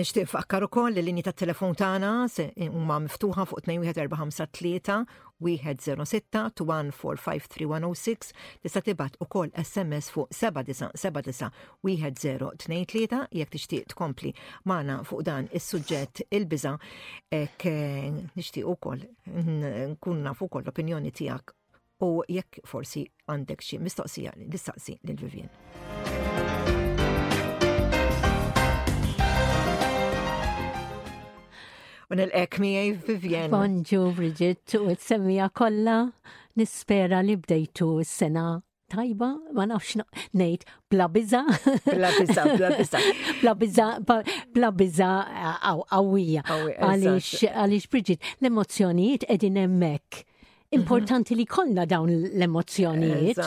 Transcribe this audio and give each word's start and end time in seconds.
nishtiq 0.00 0.28
fakkar 0.32 0.64
ukoll 0.64 0.94
li 0.96 1.02
linji 1.04 1.22
tat-telefon 1.26 1.74
tagħna 1.76 2.10
eh, 2.42 2.68
huma 2.72 2.96
miftuħa 3.04 3.44
fuq 3.50 3.64
21453 3.66 5.06
106 5.44 6.10
21453 6.56 8.28
tista' 8.64 8.82
tibgħat 8.86 9.14
ukoll 9.26 9.48
SMS 9.64 10.06
fuq 10.14 10.28
7979 10.38 13.16
jekk 13.42 13.50
tixtieq 13.52 13.84
tkompli 13.92 14.30
magħna 14.72 14.96
fuq 15.10 15.22
dan 15.28 15.48
is-suġġett 15.52 16.16
il-biża' 16.30 16.74
hekk 17.36 17.60
eh, 17.68 18.10
nixtieq 18.40 18.66
ukoll 18.72 19.02
nkun 19.36 20.20
naf 20.28 20.38
ukoll 20.48 20.64
l-opinjoni 20.64 21.12
tiegħek 21.20 21.56
u 22.08 22.10
jekk 22.40 22.64
forsi 22.72 23.04
għandek 23.28 23.60
xi 23.60 23.76
mistoqsija 23.84 24.32
li 24.40 24.48
tistaqsi 24.56 24.96
lil 25.04 25.20
Vivien. 25.20 25.52
Un 32.12 32.18
il 32.18 32.32
ek 32.34 32.56
miej 32.58 32.96
Vivian. 33.06 33.52
Bonġu, 33.54 33.98
Bridget, 34.16 34.72
u 34.74 34.88
t-semmija 34.94 35.46
kolla 35.54 36.08
nispera 36.58 37.20
li 37.22 37.36
bdejtu 37.38 37.86
s-sena 38.02 38.62
tajba, 38.90 39.28
ma 39.54 39.66
nafx 39.70 40.00
nejt, 40.34 40.64
bla 40.90 41.06
biza. 41.14 41.44
Bla 41.84 42.10
biza, 42.18 42.46
bla 42.56 42.72
biza. 42.80 42.98
bla 43.44 43.54
biza, 43.62 43.86
bla 44.54 44.70
biza 44.74 45.12
għawija. 45.62 46.42
Għalix, 46.80 47.90
Bridget, 47.94 48.26
l-emozjonijiet 48.40 49.28
edin 49.30 49.62
emmek 49.68 50.24
mhm. 50.24 50.82
importanti 50.82 51.38
li 51.38 51.46
kollna 51.46 51.86
dawn 51.86 52.10
l-emozjonijiet. 52.34 53.38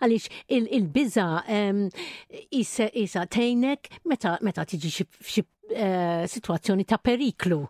Għalix 0.00 0.32
il-biza 0.48 1.28
ehm, 1.44 1.90
isa 2.56 3.26
tejnek 3.36 3.92
meta 4.08 4.64
tiġi 4.64 4.96
xie 5.02 5.44
Eh, 5.76 6.26
situazzjoni 6.26 6.84
ta' 6.84 6.98
periklu. 6.98 7.66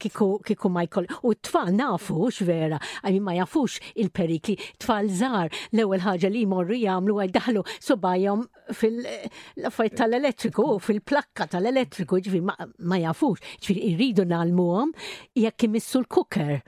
Kiku, 0.00 0.68
ma 0.68 0.82
jkoll. 0.84 1.06
U 1.22 1.34
t-tfal 1.34 1.70
nafux 1.76 2.42
vera, 2.46 2.78
għajmi 3.04 3.20
ma 3.22 3.34
jafux 3.36 3.78
il-perikli. 4.02 4.56
Tfal 4.82 5.10
zar 5.14 5.50
l 5.72 5.82
ewwel 5.82 6.02
ħaġa 6.04 6.30
li 6.34 6.42
jmorru 6.46 6.78
jagħmlu 6.82 7.18
għajdaħlu 7.24 7.62
sobajom 7.88 8.44
fil 8.74 8.98
laffajt 9.62 10.00
tal-elettriku, 10.00 10.66
fil-plakka 10.82 11.46
tal-elettriku, 11.54 12.18
ġvi 12.28 12.42
ma, 12.50 12.98
jafux. 13.04 13.42
Ġvi 13.62 13.80
irridu 13.92 14.26
nalmuhom 14.30 14.94
jekk 15.44 15.68
imissu 15.70 16.02
l-kuker 16.02 16.58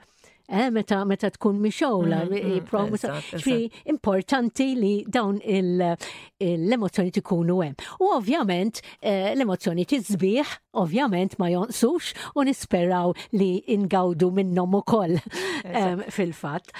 Eh, 0.51 0.69
meta 0.69 1.05
meta 1.05 1.29
tkun 1.31 1.59
promosa, 1.61 2.27
mm-hmm, 2.27 2.35
mm-hmm. 2.35 2.65
promusa. 2.65 3.69
importanti 3.85 4.65
li 4.75 5.05
dawn 5.07 5.37
l-emozjoni 5.39 7.11
tkunu 7.15 7.61
hemm. 7.63 7.75
U 8.01 8.09
ovvjament 8.17 8.81
eh, 9.01 9.31
l-emozjoni 9.35 9.85
tiżbieħ, 9.87 10.55
ovvjament 10.75 11.37
ma 11.39 11.47
jonsux 11.51 12.13
u 12.35 12.43
nisperaw 12.43 13.13
li 13.39 13.61
ingawdu 13.71 14.31
minnhom 14.35 14.75
ukoll 14.81 15.15
eh, 15.21 15.95
fil-fatt. 16.11 16.75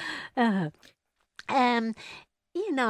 Jina, 2.52 2.90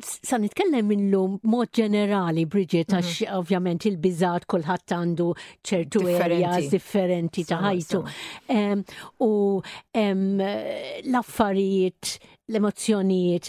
sa 0.00 0.38
nitkellem 0.40 0.88
illum 0.94 1.34
mod 1.52 1.68
ġenerali, 1.76 2.44
Bridget, 2.48 2.94
għax 2.94 3.08
mm 3.08 3.16
-hmm. 3.18 3.40
ovvjament 3.40 3.82
il-bizzat 3.90 4.44
kulħadd 4.52 4.88
għandu 4.96 5.28
ċertu 5.70 6.00
areas 6.24 6.64
differenti 6.72 7.42
ta' 7.48 7.60
ħajtu. 7.66 7.98
u 9.28 9.30
l-affarijiet, 9.94 12.20
l 12.52 12.54
emozjonijiet 12.60 13.46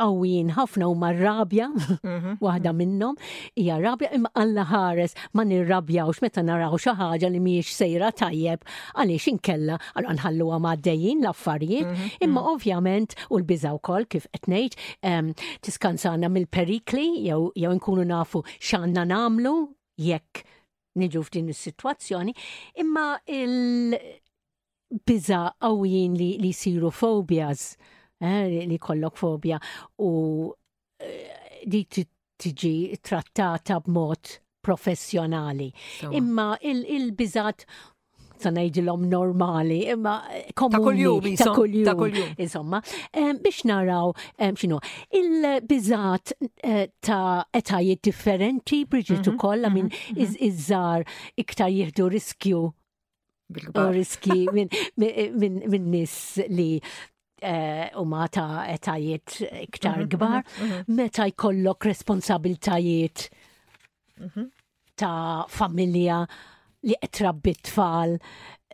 qawwijin 0.00 0.50
ħafna 0.56 0.86
huma 0.90 1.10
rabja 1.16 1.66
mhm. 1.72 2.38
waħda 2.44 2.72
minnhom 2.76 3.18
hija 3.60 3.76
rabja 3.84 4.08
imma 4.16 4.30
Alla 4.42 4.64
ħares 4.70 5.14
ma 5.36 5.44
nirrabjawx 5.44 6.22
meta 6.24 6.44
naraw 6.46 6.78
xi 6.80 6.94
ħaġa 7.00 7.30
li 7.34 7.40
mhijiex 7.44 7.74
sejra 7.82 8.12
tajjeb 8.22 8.64
għaliex 8.94 9.30
inkella 9.34 9.78
allura 9.94 10.16
nħalluha 10.16 10.60
għaddejjin 10.72 11.24
l-affarijiet 11.24 11.88
mhm, 11.88 11.98
mhm. 11.98 12.22
imma 12.26 12.44
ovvjament 12.54 13.16
u 13.28 13.40
l-biża 13.42 13.74
wkoll 13.78 14.08
kif 14.10 14.28
qed 14.34 14.48
ngħid 14.50 15.36
tiskansana 15.66 16.30
mill-perikli 16.30 17.06
jew 17.26 17.50
jew 17.58 17.76
nkunu 17.76 18.06
nafu 18.10 18.44
x'għandna 18.56 19.04
nagħmlu 19.12 19.54
jekk 20.06 20.44
niġu 21.00 21.22
f'din 21.26 21.52
is-sitwazzjoni 21.52 22.32
imma 22.82 23.06
il 23.26 23.96
biza 25.06 25.44
għawin 25.62 26.16
li, 26.18 26.32
li 26.42 26.50
siru 26.56 26.88
fobias 26.90 27.74
Eh, 28.20 28.64
li 28.68 28.78
kollok 28.78 29.16
fobja 29.18 29.56
u 30.04 30.52
eh, 30.98 31.64
di 31.66 31.86
tiġi 31.88 32.98
trattata 33.00 33.78
b'mod 33.80 34.32
professjonali. 34.64 35.70
Imma 36.12 36.52
il-bizat 36.66 37.64
sa 38.40 38.48
ngħidilhom 38.54 39.02
normali, 39.12 39.78
imma 39.92 40.14
komuni 40.56 41.32
ta' 41.40 41.50
kuljum. 41.56 42.36
Insomma, 42.44 42.82
eh, 43.12 43.32
biex 43.44 43.64
naraw 43.70 44.12
x'inhu. 44.40 44.78
Il-biżat 45.20 46.34
ta' 47.00 47.48
etajiet 47.56 48.02
differenti, 48.08 48.82
Bridget 48.86 49.24
mhm, 49.28 49.34
ukoll, 49.34 49.64
minn 49.74 49.88
mhm, 49.88 50.18
mhm. 50.18 50.42
iż-żar 50.48 51.04
iktar 51.44 51.72
jieħdu 51.72 52.08
riskju 52.16 52.62
riski 53.96 54.40
minn 55.76 55.88
nis 55.94 56.18
li 56.48 56.70
Eh, 57.42 57.86
u 57.96 58.04
ma 58.04 58.26
ta' 58.28 58.64
etajiet 58.68 59.38
iktar 59.62 59.96
mhm, 60.00 60.08
gbar, 60.10 60.42
mhm, 60.60 60.66
mhm. 60.68 60.84
meta 60.96 61.24
jkollok 61.28 61.86
responsabiltajiet 61.86 63.30
ta' 65.00 65.46
familja 65.48 66.18
li 66.84 66.94
qed 67.00 67.10
trabbi 67.16 67.54
tfal, 67.56 68.18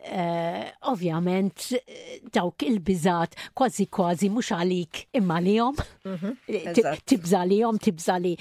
Eh, 0.07 0.67
ovvjament 0.87 1.59
eh, 1.75 2.19
dawk 2.33 2.63
il-bizat 2.63 3.33
kważi 3.57 3.87
kważi 3.91 4.29
mhux 4.31 4.51
għalik 4.55 5.01
imma 5.19 5.39
lihom. 5.43 5.75
Mhm, 6.07 6.31
eh, 6.47 6.95
tibża 7.09 7.41
lihom, 7.49 7.75
tibża 7.83 8.15
li 8.23 8.31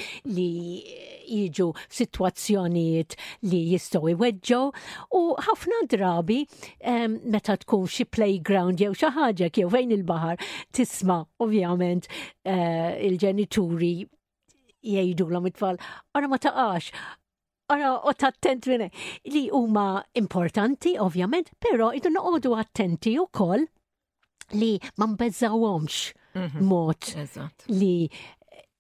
jiġu 1.26 1.66
sitwazzjonijiet 1.98 3.16
li 3.50 3.64
jistgħu 3.72 4.12
iweġġgħu 4.14 5.18
u 5.20 5.24
ħafna 5.48 5.80
drabi 5.96 6.38
meta 7.34 7.58
tkun 7.64 7.90
xi 7.96 8.06
playground 8.14 8.78
jew 8.84 8.94
xi 8.94 9.10
ħaġa 9.18 9.50
jew 9.58 9.70
fejn 9.74 9.96
il-baħar 9.98 10.38
tisma' 10.76 11.18
ovvjament 11.42 12.06
il-ġenituri 12.46 13.92
jgħidu 14.06 15.30
l-om 15.32 15.50
it-tfal, 15.50 15.82
ma 16.26 16.38
taqax, 16.38 16.92
Ora 17.72 17.96
ot 18.06 18.22
attent 18.28 18.66
minne. 18.70 18.90
Li 19.26 19.48
huma 19.50 20.00
importanti, 20.18 20.94
ovvjament, 21.02 21.48
pero 21.62 21.90
idu 21.94 22.12
noqodu 22.14 22.52
attenti 22.60 23.16
u 23.18 23.26
koll 23.34 23.64
li 24.54 24.76
ma 25.02 25.06
bezzawomx 25.18 26.00
mot 26.60 26.60
mhm. 26.60 26.64
mod 26.68 27.70
li 27.72 28.08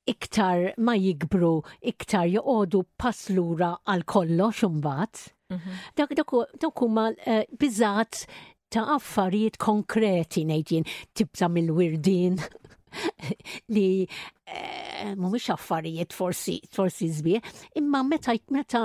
iktar 0.06 0.68
ma 0.78 0.94
jikbru, 0.94 1.54
iktar 1.82 2.28
joqodu 2.30 2.84
paslura 3.02 3.72
għal 3.90 4.04
kollox 4.06 4.62
umbat. 4.68 5.32
Mm 5.50 5.56
-hmm. 5.58 6.46
Dak 6.60 6.78
huma 6.78 7.10
uh, 7.10 8.04
ta' 8.68 8.94
affarijiet 8.94 9.56
konkreti 9.58 10.42
ngħidin 10.44 10.84
tibza 11.14 11.48
mill-wirdin 11.48 12.38
li 13.74 13.84
eh, 14.46 15.14
mhumiex 15.18 15.50
affarijiet 15.56 16.14
forsi 16.16 16.58
forsi 16.76 17.08
zbi, 17.18 17.40
imma 17.80 18.02
meta 18.04 18.34
meta 18.52 18.82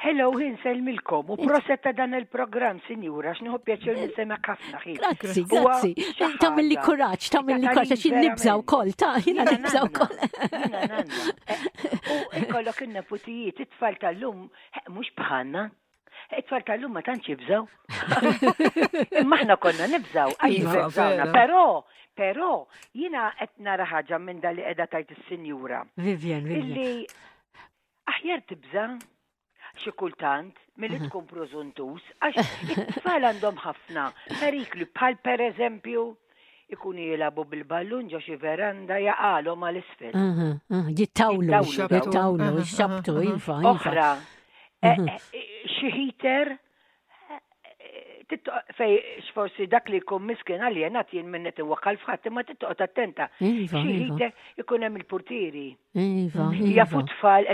Hello, 0.00 0.30
hinsel 0.40 0.80
milkom. 0.82 1.28
U 1.28 1.36
prosetta 1.38 1.92
dan 1.96 2.16
il-program, 2.16 2.78
sinjura, 2.86 3.34
xniħu 3.36 3.58
pjaċir 3.66 4.00
nisema 4.00 4.38
ħafna 4.46 4.80
ħin. 4.80 4.96
Grazzi, 5.00 5.44
grazzi. 5.50 6.08
Tamil 6.40 6.70
li 6.72 6.80
kuraċ, 6.82 7.28
tamil 7.36 7.60
li 7.60 7.68
kuraċ, 7.68 7.94
xin 8.00 8.18
nibżaw 8.24 8.64
kol, 8.68 8.92
ta' 9.00 9.12
jina 9.24 9.44
nibżaw 9.52 9.90
kol. 10.00 10.16
Eh, 11.46 12.12
u 12.12 12.14
ikollok 12.42 12.80
il-neputijiet, 12.86 13.60
it-tfal 13.64 13.96
tal-lum, 14.02 14.44
eh, 14.76 14.84
mux 14.92 15.08
bħanna 15.16 15.66
it 16.32 16.46
tal-lum 16.66 16.92
ma 16.92 17.02
tantx 17.02 17.26
jibżaw. 17.28 17.66
Maħna 19.28 19.56
konna 19.60 19.86
nibżaw, 19.90 20.32
iva, 20.48 20.88
għajna, 20.88 21.26
pero, 21.34 21.84
pero, 22.16 22.50
jina 22.94 23.32
etna 23.40 23.76
raħġa 23.80 24.18
minn 24.18 24.40
dali 24.40 24.62
edha 24.64 24.86
tajt 24.86 25.10
il-senjura. 25.16 25.82
Vivian, 25.96 26.44
Vivian. 26.44 26.64
Illi, 26.64 27.06
aħjar 28.14 28.44
tibża, 28.48 28.86
xi 29.74 29.90
kultant 29.98 30.54
milli 30.78 31.00
mhm. 31.00 31.08
tkun 31.08 31.26
prożuntus, 31.28 32.02
għax 32.22 32.52
it-tfal 32.74 33.26
għandhom 33.32 33.56
ħafna 33.64 34.08
perikli 34.40 34.86
bħal 34.94 35.18
per 35.24 35.42
eżempju 35.50 36.04
ikun 36.74 36.96
jilabu 37.02 37.44
bil-ballun 37.50 38.06
ġo 38.10 38.18
xi 38.22 38.38
veranda 38.40 38.96
jaqalhom 39.02 39.66
għal 39.68 39.82
isfel. 39.82 40.14
Mhm, 40.16 40.48
mhm. 40.72 40.94
Jittawlu, 41.00 41.60
jittawlu, 41.90 42.64
xabtu, 42.70 43.18
jifa. 43.20 43.58
Iva, 43.60 43.60
iva. 43.60 43.74
Oħra, 43.74 44.08
شهيتر 45.80 46.56
fej 48.78 48.98
xforsi 49.30 49.66
dak 49.68 49.88
li 49.90 50.00
jkun 50.00 50.22
miskin 50.26 50.62
għaljenat 50.62 51.12
jien 51.12 51.28
minnet 51.30 51.58
għakal 51.60 51.98
fħat 52.04 52.30
ma 52.32 52.42
tittoqgħod 52.48 52.82
attenta. 52.86 53.28
Iva, 53.40 53.82
Xi 53.82 53.96
iva. 54.08 54.30
ikun 54.62 54.86
hemm 54.86 54.98
il-portieri. 55.00 55.66
Iva. 55.94 56.48
Mm. 56.48 56.54
iva. 56.54 56.74
Jafu 56.80 57.04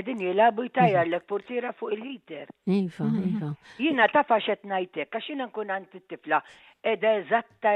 edin 0.01 0.23
jela 0.25 0.51
bu 0.53 0.69
jtajar 0.69 1.07
l 1.07 1.21
portiera 1.27 1.73
fuq 1.73 1.95
il-heater. 1.97 2.47
Iva, 2.67 3.05
mm-hmm. 3.05 3.37
iva. 3.37 3.53
Jiena 3.79 4.09
tafa 4.09 4.41
xed 4.41 4.67
għax 4.71 5.31
jiena 5.31 5.49
nkun 5.51 5.71
għant 5.75 5.91
t 5.97 6.05
tifla 6.15 6.43
edha 6.81 7.11
eżatta, 7.21 7.75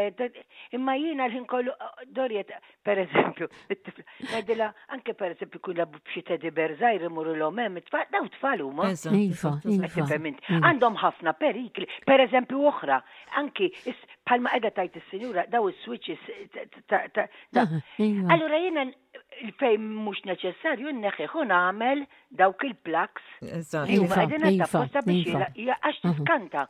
imma 0.72 0.94
jiena 0.96 1.26
l-ħin 1.28 1.42
kollu 1.44 1.74
dorjet, 2.16 2.54
per 2.80 3.02
eżempju, 3.02 3.50
t 3.68 3.76
tifla 3.84 4.38
edila 4.38 4.70
anke 4.96 5.12
per 5.18 5.34
eżempju 5.34 5.60
kun 5.60 5.76
labu 5.76 6.00
b'xi 6.06 6.22
tedi 6.30 6.48
berżajr 6.56 7.04
imuru 7.10 7.34
l-omem, 7.36 7.76
daw 7.92 8.24
tfal 8.38 8.62
huma. 8.64 8.88
Iva, 9.12 9.56
iva. 9.68 10.06
Għandhom 10.56 10.96
ħafna 11.02 11.34
perikli, 11.36 11.84
per 12.08 12.24
eżempju 12.24 12.62
oħra. 12.84 12.98
Anki, 13.40 13.70
palma 14.28 14.52
edha 14.56 14.70
tajt 14.76 14.98
il-sinjura, 15.00 15.46
daw 15.52 15.68
il-switches. 15.70 16.20
Iva. 17.98 18.30
Allora 18.34 18.58
jena 18.60 18.86
fej 19.58 19.76
mux 19.80 20.20
neċessarju 20.28 20.92
n-neħiħu 20.92 21.44
namel 21.50 22.04
dawk 22.38 22.64
il-plaks. 22.64 23.22
huma 23.42 23.84
iva, 23.96 24.20
għedina 24.22 24.44
ta' 24.44 24.56
iva, 24.56 24.70
posta 24.74 25.02
biex 25.04 25.52
jgħax 25.54 26.02
tiskanta 26.06 26.66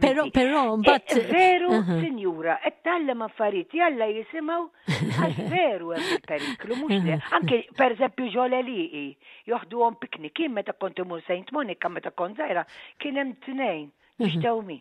Pero, 0.03 0.25
pero, 0.35 0.63
mbatt. 0.83 1.15
Veru, 1.31 1.69
uh-huh. 1.79 2.01
sinjura, 2.03 2.57
għet 2.67 2.91
ma 3.15 3.29
affarijiet, 3.31 3.77
jalla 3.79 4.09
jisimaw, 4.11 4.67
veru 5.55 5.95
għem 5.95 6.09
il-periklu, 6.17 6.81
mux 6.83 6.95
uh-huh. 6.99 7.35
Anke, 7.39 7.63
per 7.79 7.95
ġole 8.35 8.63
li, 8.67 9.15
joħdu 9.49 9.85
għom 9.87 10.01
piknik, 10.03 10.35
jim 10.43 10.59
meta 10.59 10.73
konti 10.75 11.05
mur 11.07 11.23
Saint 11.29 11.53
Monica, 11.55 11.89
meta 11.89 12.11
kont 12.11 12.43
zaħra, 12.43 12.67
kienem 12.99 13.37
t-nejn, 13.47 13.87
uh-huh. 13.87 14.27
jishtaw 14.27 14.59
mi. 14.61 14.81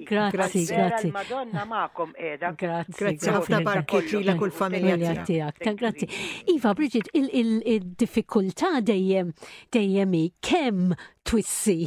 Grazie, 0.06 0.30
grazie 0.32 0.64
grazzi. 0.66 1.12
Madonna 1.14 1.64
ma'kom 1.70 2.14
edha. 2.18 2.54
Grazzi 2.58 3.30
ħafna 3.30 3.62
barkit 3.66 4.16
lila 4.18 4.36
kull 4.40 4.54
familja 4.56 5.16
tiegħek. 5.22 5.72
Grazzi. 5.82 6.10
Iva 6.56 6.74
Bridget, 6.78 7.12
il-diffikultà 7.16 8.78
dejjem 8.86 9.32
dejjem 9.76 10.16
kemm 10.46 10.96
twissi 11.28 11.86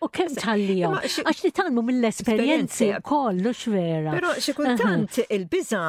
U 0.00 0.08
kem 0.12 0.30
tħallija? 0.34 0.90
Għax 1.24 1.42
li 1.46 1.50
tal-mu 1.54 1.82
mill-esperienzi 1.84 2.90
kol, 3.06 3.40
lux 3.42 3.64
vera. 3.72 4.12
Pero 4.14 4.30
xikuntant 4.42 5.20
il-biza 5.26 5.80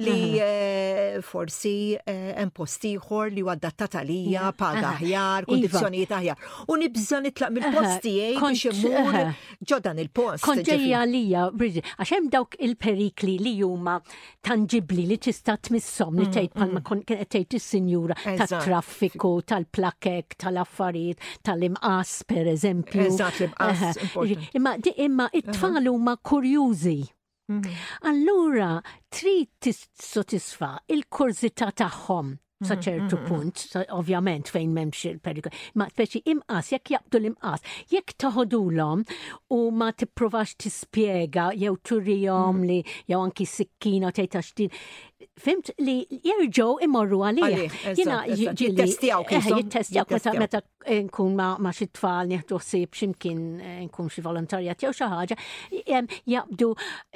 li 0.00 0.18
eh, 0.40 1.18
forsi 1.24 1.94
eh, 1.98 2.40
postiħor 2.54 3.30
li 3.36 3.42
għadda 3.46 3.86
għalija, 4.00 4.50
paga 4.58 4.94
ħjar, 5.00 5.44
iva. 5.46 5.48
kondizjonijiet 5.52 6.14
ħjar. 6.20 6.44
U 6.70 6.78
nibza 6.80 7.20
nitlaq 7.24 7.54
mill-posti 7.56 8.10
biex 8.38 8.64
immur 8.70 9.19
Eh. 9.24 9.36
ġodan 9.68 9.98
il-post. 10.02 10.42
Konġeja 10.46 11.02
ja, 11.08 11.44
Bridget, 11.52 11.86
għaxem 12.00 12.28
dawk 12.32 12.56
il-perikli 12.62 13.34
li 13.42 13.52
juma 13.60 13.98
tangibli 14.46 15.04
li 15.10 15.18
tista 15.22 15.56
tmissom 15.56 16.18
li 16.20 16.26
mm, 16.28 16.32
tgħid 16.36 16.56
palma 16.58 16.80
mm. 16.80 17.04
tgħid 17.30 17.58
is-sinjura 17.58 18.16
tat-traffiku, 18.24 19.32
tal-plakek, 19.50 20.36
tal-affarijiet, 20.42 21.24
tal-imqas 21.48 22.14
per 22.30 22.50
eżempju. 22.54 23.06
Eżatt 23.10 23.42
imqas 23.48 23.88
eh, 23.96 24.36
Imma 24.60 25.26
uh-huh. 25.28 25.40
it-tfal 25.40 25.86
huma 25.90 26.16
kurjużi. 26.24 27.00
Mm-hmm. 27.50 28.04
Allura 28.06 28.70
trid 29.10 29.48
tissotisfa 29.64 30.76
il-kurzità 30.94 31.72
tagħhom 31.80 32.36
saċertu 32.66 33.16
mm-hmm, 33.16 33.32
mm-hmm. 33.32 33.52
punt, 33.52 33.92
ovvjament 33.96 34.50
fejn 34.52 34.72
memx 34.76 35.04
il-perikol. 35.08 35.54
Ma 35.80 35.86
speċi 35.90 36.22
imqas, 36.32 36.72
jekk 36.74 36.92
jaqbdu 36.96 37.20
l-imqas, 37.24 37.62
jekk 37.92 38.16
taħodulhom 38.20 39.04
u 39.56 39.60
ma 39.72 39.90
t 39.92 40.08
tispjega 40.60 41.50
jew 41.56 41.76
turijom 41.82 42.54
mm-hmm. 42.54 42.66
li 42.68 43.12
jew 43.12 43.20
anki 43.24 43.46
sikkina 43.48 44.12
tgħid 44.12 44.36
għax 44.36 44.78
fimt 45.40 45.70
li 45.84 45.94
jirġu 46.24 46.66
imorru 46.84 47.18
għalih. 47.28 47.74
Jina 47.98 48.22
Jittestijaw 48.30 49.24
kif 49.28 50.28
meta 50.40 50.62
nkun 50.96 51.34
ma 51.38 51.72
xi 51.76 51.86
tfal 51.92 52.30
nieħdu 52.30 52.60
ħsieb 52.62 52.94
x'imkien 52.98 53.42
eh, 53.60 53.80
nkun 53.88 54.08
xi 54.12 54.24
volontarjat 54.24 54.84
jew 54.86 54.92
xi 54.96 55.08
ħaġa, 55.12 55.36
jabdu 56.34 56.70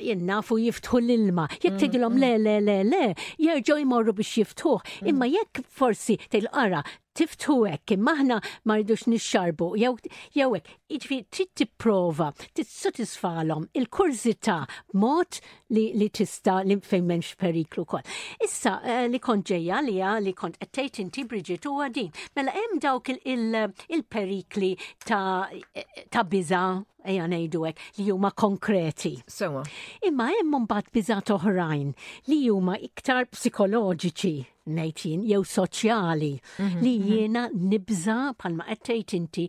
jinnafu 0.08 0.58
jiftħu 0.66 1.00
l-ilma. 1.04 1.46
Jekk 1.60 1.72
mm, 1.72 1.78
tgħidilhom 1.84 2.12
mm. 2.12 2.24
le 2.24 2.34
le 2.42 2.58
le 2.64 2.76
le, 2.90 3.06
jerġgħu 3.44 3.80
jmorru 3.86 4.16
biex 4.20 4.34
jiftħuh. 4.42 4.84
Mm. 5.00 5.12
Imma 5.14 5.30
jekk 5.36 5.64
forsi 5.80 6.18
tilqara 6.32 6.84
tiftu 7.18 7.56
hekk 7.68 7.94
maħna 8.04 8.14
aħna 8.24 8.66
ma 8.66 8.74
rridux 8.78 9.04
nixxarbu 9.12 9.68
jew 9.80 9.92
jew 10.36 10.48
hekk 10.56 10.70
jiġifieri 10.94 11.26
trid 11.36 11.50
tipprova 11.60 12.28
tissodisfalhom 12.58 13.68
il-kurzità 13.80 14.56
mod 15.02 15.38
li, 15.74 15.86
li 15.98 16.08
tista' 16.18 16.58
li 16.66 16.76
fejn 16.90 17.06
m'hemmx 17.08 17.32
periklu 17.40 17.84
wkoll. 17.86 18.04
Issa 18.46 18.76
eh, 18.82 19.04
li 19.12 19.20
kont 19.22 19.46
ġejja 19.52 19.80
li 19.86 19.98
li 20.26 20.34
kont 20.38 20.58
qed 20.60 20.72
tgħid 20.74 21.02
inti 21.04 21.24
Bridget 21.28 21.68
huwa 21.70 21.88
din. 21.92 22.10
Mela 22.36 22.54
hemm 22.56 22.80
dawk 22.82 23.10
il-perikli 23.14 24.72
ta' 25.06 25.52
eh, 25.52 26.10
ta' 26.10 26.24
biża' 26.26 26.68
eja 27.04 27.26
nejdu 27.28 27.60
li 27.98 28.06
huma 28.10 28.30
konkreti. 28.36 29.12
Sewa. 29.30 29.62
Imma 30.06 30.30
hemm 30.32 30.58
mbagħad 30.64 30.90
bizat 30.96 31.30
oħrajn 31.34 31.92
li 32.30 32.40
huma 32.50 32.76
iktar 32.88 33.28
psikoloġiċi 33.34 34.34
nejtin 34.78 35.24
jew 35.28 35.42
soċjali 35.44 36.30
mhm, 36.34 36.78
li 36.80 36.92
mhm. 36.96 37.08
jiena 37.12 37.42
nibża 37.72 38.16
palma 38.40 38.64
qed 38.72 38.86
tgħid 38.88 39.16
inti 39.18 39.44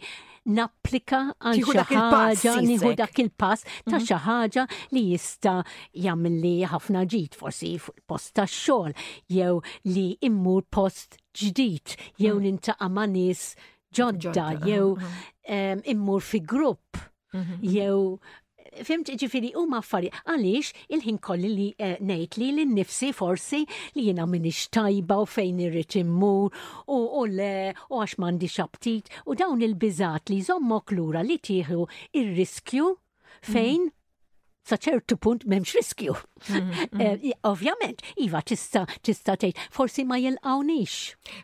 napplika 0.55 1.21
għal 1.39 1.61
xaħġa, 1.61 1.85
ħaġa 1.91 2.95
dak 2.99 3.21
il-pass 3.23 3.63
ta' 3.85 3.95
mhm. 3.95 4.07
xi 4.09 4.19
ħaġa 4.27 4.65
li 4.97 5.05
jista' 5.13 5.55
jagħmel 6.05 6.37
li 6.43 6.53
ħafna 6.67 7.05
ġid 7.15 7.39
forsi 7.39 7.71
post 8.05 8.35
ta' 8.37 8.47
xogħol 8.49 8.91
jew 9.31 9.55
li 9.87 10.07
immur 10.27 10.67
post 10.69 11.17
ġdid 11.35 11.95
jew 12.25 12.35
nintaqa' 12.43 12.91
ma' 12.97 13.07
nies 13.15 13.53
ġodda 13.95 14.49
jew 14.67 14.93
ehm, 15.47 15.85
immur 15.95 16.19
fi 16.27 16.43
grupp 16.43 16.99
Mhm. 17.33 17.61
Jew 17.75 18.17
Fimt 18.81 19.09
ġifiri 19.21 19.49
u 19.61 19.61
maffari, 19.71 20.07
għalix 20.31 20.71
il-ħin 20.95 21.19
kolli 21.25 21.51
li 21.57 21.67
eh, 21.85 21.99
nejt 22.09 22.35
li 22.41 22.47
l-nifsi 22.53 23.11
forsi 23.19 23.59
li 23.95 24.05
jina 24.07 24.25
minix 24.31 24.63
tajba 24.77 25.19
u 25.23 25.27
fejn 25.35 25.59
irrit 25.67 25.95
immur 26.01 26.49
u 26.89 27.21
le 27.37 27.51
u 27.91 28.01
għax 28.01 28.17
mandi 28.25 28.49
xabtit 28.55 29.13
u 29.29 29.37
dawn 29.43 29.61
il-bizat 29.69 30.33
li 30.33 30.41
zommok 30.49 30.95
lura 30.97 31.21
li 31.29 31.37
tieħu 31.37 31.85
il-riskju 32.17 32.89
mhm. 32.95 33.45
fejn 33.53 33.87
sa 34.65 34.77
ċertu 34.81 35.15
punt 35.21 35.43
memx 35.49 35.75
riskju. 35.77 36.15
Mm-hmm, 36.15 36.71
mm-hmm. 36.95 37.01
Eh, 37.01 37.37
ovvjament, 37.47 38.01
iva 38.25 38.41
tista 38.45 38.85
tista 39.05 39.35
tgħid 39.39 39.59
forsi 39.75 40.05
ma 40.09 40.17
jelqawnix. 40.21 40.95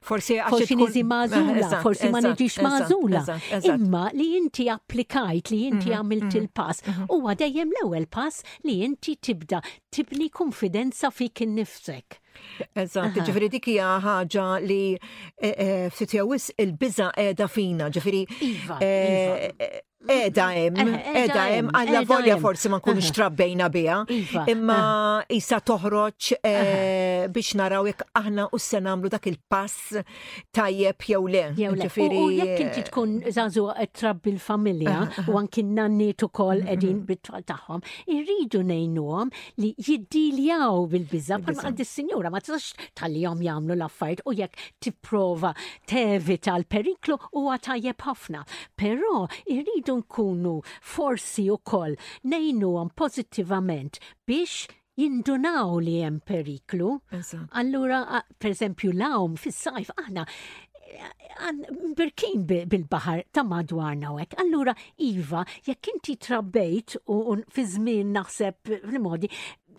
Forsi 0.05 0.39
forsi 0.49 0.77
niżi 0.79 1.03
eh, 1.03 1.09
mażula, 1.11 1.81
forsi 1.85 2.09
ma 2.13 2.23
niġix 2.25 2.57
mażula. 2.65 3.23
Imma 3.69 4.07
li 4.17 4.29
inti 4.39 4.65
applikajt, 4.73 5.51
li 5.53 5.61
inti 5.69 5.91
mm-hmm, 5.91 5.99
għamilt 5.99 6.39
il-pass, 6.41 6.83
huwa 7.11 7.35
dejjem 7.37 7.73
l-ewwel 7.77 8.09
pass 8.11 8.41
li 8.67 8.79
inti 8.87 9.15
tibda 9.21 9.61
tibni 9.93 10.31
konfidenza 10.33 11.11
fik 11.13 11.45
innifsek. 11.45 12.17
Eżatt, 12.79 13.17
ġifiri 13.27 13.49
dik 13.53 13.65
hija 13.69 13.89
ħaġa 14.01 14.45
li 14.65 14.83
eh, 14.97 15.91
ftit 15.93 16.15
jawis 16.17 16.49
il-biża 16.63 17.11
qiegħda 17.13 17.49
fina, 17.51 17.91
ġifiri. 17.93 18.25
Iva, 18.49 18.79
iva. 18.81 19.71
Eda 20.09 20.47
hemm, 20.51 20.75
eh, 20.77 20.97
eh, 21.13 21.23
eda 21.25 21.43
hemm, 21.51 21.67
għalla 21.77 21.99
volja 22.09 22.35
forsi 22.41 22.69
ma 22.73 22.79
nkunx 22.79 23.05
eh, 23.05 23.13
trabbejna 23.19 23.67
biha, 23.69 23.99
iva, 24.09 24.43
imma 24.49 24.77
isa 25.29 25.59
toħroġ 25.61 26.31
biex 27.29 27.51
naraw 27.59 27.85
jekk 27.85 28.07
aħna 28.17 28.47
u 28.49 28.57
se 28.59 28.79
nagħmlu 28.81 29.11
dak 29.13 29.27
il-pass 29.29 29.99
tajjeb 30.57 31.05
jew 31.07 31.27
le. 31.29 31.43
U 31.53 32.23
jekk 32.33 32.65
inti 32.65 32.83
tkun 32.89 33.13
żażu 33.29 33.67
trabbi 33.93 34.33
l-familja 34.33 34.95
u 35.27 35.37
anki 35.37 35.61
nanni 35.63 36.09
ukoll 36.17 36.63
qegħdin 36.65 36.81
mm, 36.81 36.97
mm, 36.97 36.97
mm. 36.97 37.09
bit-tfal 37.11 37.45
tagħhom, 37.53 37.85
irridu 38.15 38.63
ngħinuhom 38.65 39.33
li 39.61 39.71
jiddiljaw 39.77 40.81
bil-biża 40.95 41.37
bħalma 41.45 41.67
għandi 41.69 41.85
s 41.85 42.07
ma 42.31 42.41
tistax 42.41 42.73
tal-jom 42.97 43.45
jagħmlu 43.45 43.77
l-affarijiet 43.77 44.25
u 44.25 44.33
jekk 44.41 44.65
tipprova 44.81 45.53
tevita 45.85 46.57
l-periklu 46.57 47.19
huwa 47.35 47.59
tajjeb 47.61 48.01
ħafna. 48.09 48.43
Però 48.79 49.27
irridu 49.45 49.90
irridu 49.91 49.99
nkunu 49.99 50.53
forsi 50.81 51.47
wkoll 51.51 51.95
ngħinuhom 52.25 52.91
pożittivament 52.95 53.99
biex 54.27 54.67
jindunaw 54.97 55.79
li 55.79 55.97
hemm 56.03 56.19
periklu. 56.21 56.91
Allura, 57.51 58.23
per 58.39 58.51
esempio, 58.51 58.91
lawm 58.91 59.35
fis-sajf 59.39 59.89
aħna 59.97 60.25
birkin 61.95 62.43
bil-bahar 62.45 63.23
ta' 63.31 63.43
madwar 63.47 63.95
nawek. 63.95 64.35
Allura, 64.43 64.75
Iva, 64.97 65.45
jekk 65.65 65.87
inti 65.95 66.17
trabbejt 66.21 66.97
u 67.07 67.37
fi 67.49 67.63
żmien 67.65 68.11
naħseb 68.17 68.73
fil-modi 68.83 69.29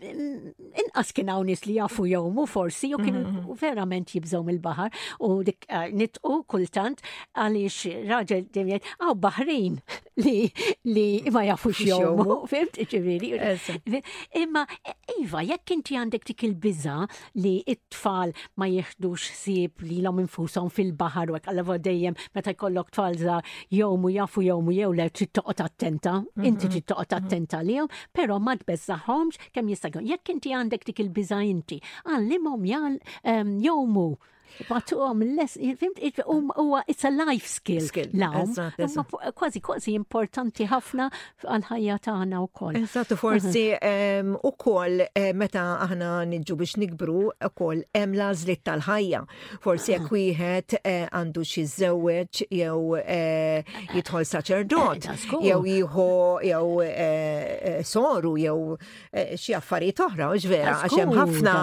inqas 0.02 1.12
kien 1.16 1.30
hawn 1.32 1.48
nies 1.50 1.62
li 1.68 1.76
jafu 1.78 2.06
jowmu 2.10 2.46
forsi 2.52 2.90
u 2.94 2.98
kienu 3.04 3.20
mm-hmm. 3.22 3.58
verament 3.62 4.10
jibżgħu 4.16 4.40
mill-baħar 4.48 4.96
u 5.28 5.30
eh, 5.48 5.94
nitqu 6.00 6.38
kultant 6.52 7.02
għaliex 7.38 8.06
raġel 8.10 8.46
dimjet 8.56 8.90
għaw 8.98 9.16
Baħrin 9.26 9.78
li 10.16 10.50
li 10.84 11.22
ma 11.30 11.42
jafux 11.46 11.80
jomu, 11.86 12.42
fimt, 12.50 12.76
ġiviri. 12.90 13.32
Imma, 14.40 14.64
Iva, 15.20 15.42
jekk 15.46 15.72
inti 15.76 15.96
għandek 15.98 16.26
dik 16.28 16.44
il-biza 16.48 16.98
li 17.42 17.60
it-tfal 17.68 18.32
ma 18.60 18.68
jieħdux 18.68 19.26
sib 19.38 19.84
li 19.86 20.00
l 20.02 20.10
infusom 20.22 20.68
fil-bahar 20.70 21.32
u 21.32 21.36
għalla 21.38 21.78
dejjem 21.80 22.16
meta 22.34 22.52
jkollok 22.54 22.90
tfal 22.92 23.16
za 23.18 23.40
jomu 23.72 24.12
jafu 24.14 24.44
jomu 24.44 24.74
jew 24.76 24.92
le 24.92 25.08
t 25.10 25.26
toqgħod 25.32 25.64
attenta, 25.64 26.16
mhm, 26.20 26.44
inti 26.48 26.68
t-toqot 26.80 27.14
mhm. 27.14 27.22
attenta 27.32 27.62
jom, 27.66 27.88
però 28.12 28.36
ma 28.42 28.56
tbeżżaħomx 28.58 29.52
kemm 29.54 29.72
jistagħu. 29.72 30.04
jekk 30.12 30.34
inti 30.36 30.52
għandek 30.54 30.84
dik 30.90 31.00
il 31.06 31.10
biza 31.10 31.40
inti, 31.42 31.80
għallimhom 32.04 32.68
ehm, 32.72 33.58
jomu 33.64 34.10
Batuhom 34.68 35.36
less, 35.36 35.54
fimt, 35.78 36.20
um, 36.26 36.50
huwa 36.56 36.82
it's 36.86 37.04
a 37.04 37.10
life 37.10 37.46
skill. 37.46 37.88
Lawn. 38.14 38.52
Kważi 39.34 39.60
kważi 39.62 39.94
importanti 39.96 40.66
ħafna 40.68 41.06
għal-ħajja 41.44 41.96
tagħna 42.06 42.40
wkoll. 42.46 42.76
Esatu 42.82 43.16
forsi 43.16 43.64
koll, 44.62 45.02
eh, 45.14 45.32
meta 45.34 45.62
aħna 45.82 46.10
niġu 46.28 46.56
biex 46.60 46.76
nikbru 46.82 47.30
koll, 47.58 47.82
hemm 47.96 48.16
lażlit 48.18 48.62
tal-ħajja. 48.68 49.22
Forsi 49.64 49.94
jekk 49.94 50.12
wieħed 50.20 50.76
eh, 50.84 51.06
għandu 51.10 51.44
xi 51.48 51.64
żewweġ 51.72 52.42
jew 52.50 52.96
eh, 52.96 53.64
jidħol 53.96 54.26
saċerdot 54.28 55.08
jew 55.40 55.58
jieħu 55.66 56.18
jew 56.50 57.82
soru 57.88 58.36
jew 58.36 58.76
xi 59.40 59.56
affarijiet 59.58 60.04
oħra, 60.06 60.30
ġvera, 60.36 60.78
għax 60.86 61.00
hemm 61.02 61.18
ħafna 61.18 61.58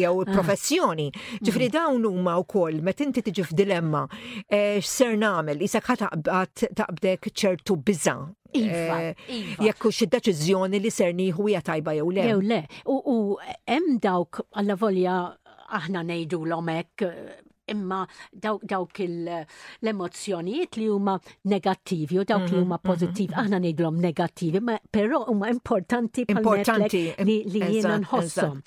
jew 0.00 0.26
professjoni. 0.34 1.08
Ġifri 1.40 1.68
mm-hmm. 1.68 1.76
dawn 1.76 2.08
huma 2.10 2.29
dilemma 2.30 2.38
u 2.38 2.44
koll, 2.46 2.80
met 2.82 3.00
inti 3.00 3.22
tiġi 3.22 3.44
f'dilemma, 3.46 4.04
eh, 4.48 4.78
x'ser 4.82 5.16
namel, 5.18 5.60
isak 5.62 5.84
ħataqbat 5.84 6.66
taqbdek 6.76 7.30
ċertu 7.34 7.76
biza. 7.84 8.14
Iva, 8.52 8.74
eh, 8.74 9.14
iva, 9.28 9.68
jekk 9.68 9.90
xi 9.94 10.06
deċiżjoni 10.10 10.80
li 10.82 10.90
ser 10.90 11.12
nieħu 11.12 11.48
hija 11.48 11.62
tajba 11.62 11.94
jew 12.00 12.10
le. 12.10 12.22
Jew 12.22 12.40
le, 12.42 12.62
u 12.88 13.36
hemm 13.68 14.00
dawk 14.02 14.40
alla 14.58 14.74
volja 14.76 15.18
aħna 15.78 16.02
nejdu 16.04 16.42
l-omek 16.46 17.06
imma 17.74 18.00
dawk 18.46 19.00
l-emozjonijiet 19.04 20.78
li 20.80 20.88
huma 20.90 21.14
negattivi 21.52 22.18
u 22.20 22.24
dawk 22.26 22.46
li 22.50 22.54
mhm, 22.56 22.62
huma 22.64 22.78
mhm, 22.80 22.84
pozittivi, 22.90 23.30
mhm. 23.34 23.38
aħna 23.44 23.60
ngħidlhom 23.64 24.00
negattivi, 24.06 24.62
ma 24.70 24.76
però 24.98 25.22
huma 25.30 25.50
importanti 25.54 26.26
importanti 26.36 27.02
li 27.28 27.36
jiena 27.62 27.98
nħossom. 28.02 28.60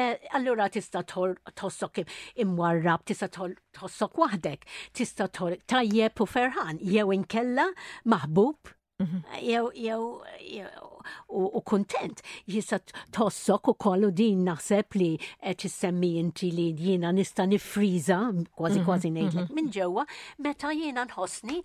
Eh, 0.00 0.18
allura 0.38 0.68
tista' 0.76 1.02
tħossok 1.08 2.04
imwarrab, 2.44 3.04
tista' 3.08 3.28
tħossok 3.32 4.22
waħdek, 4.26 4.66
tista' 5.00 5.28
tajjeb 5.28 6.26
u 6.26 6.30
ferħan, 6.36 6.80
jew 6.92 7.10
inkella 7.18 7.68
maħbub, 8.08 8.76
jew 9.42 10.00
u 11.28 11.60
kontent. 11.64 12.22
Jissa 12.46 12.78
tossok 13.12 13.68
u 13.68 13.74
kollu 13.84 14.10
din 14.20 14.44
naħseb 14.48 14.98
li 15.00 15.08
qed 15.22 15.66
issemmi 15.68 16.10
inti 16.22 16.50
li 16.56 16.66
jiena 16.82 17.10
nista' 17.16 17.46
nifriża 17.52 18.18
kważi 18.58 18.80
mhm, 18.80 18.84
kważi 18.88 19.10
ngħidlek 19.16 19.48
mhm. 19.48 19.56
minn 19.58 19.72
ġewwa 19.76 20.06
meta 20.46 20.72
jiena 20.80 21.06
nħossni 21.10 21.60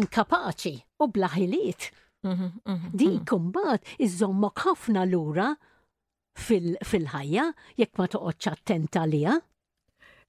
inkapaċi 0.00 0.74
u 1.06 1.10
blaħiliet. 1.16 1.90
Mhm, 2.26 2.94
Dik 3.00 3.26
kumbat 3.30 3.94
iżommok 4.06 4.64
ħafna 4.66 5.06
lura 5.08 5.52
fil-ħajja 6.46 7.48
jekk 7.82 8.00
ma 8.02 8.10
toqgħodx 8.16 8.52
attenta 8.56 9.04
għaliha. 9.06 9.38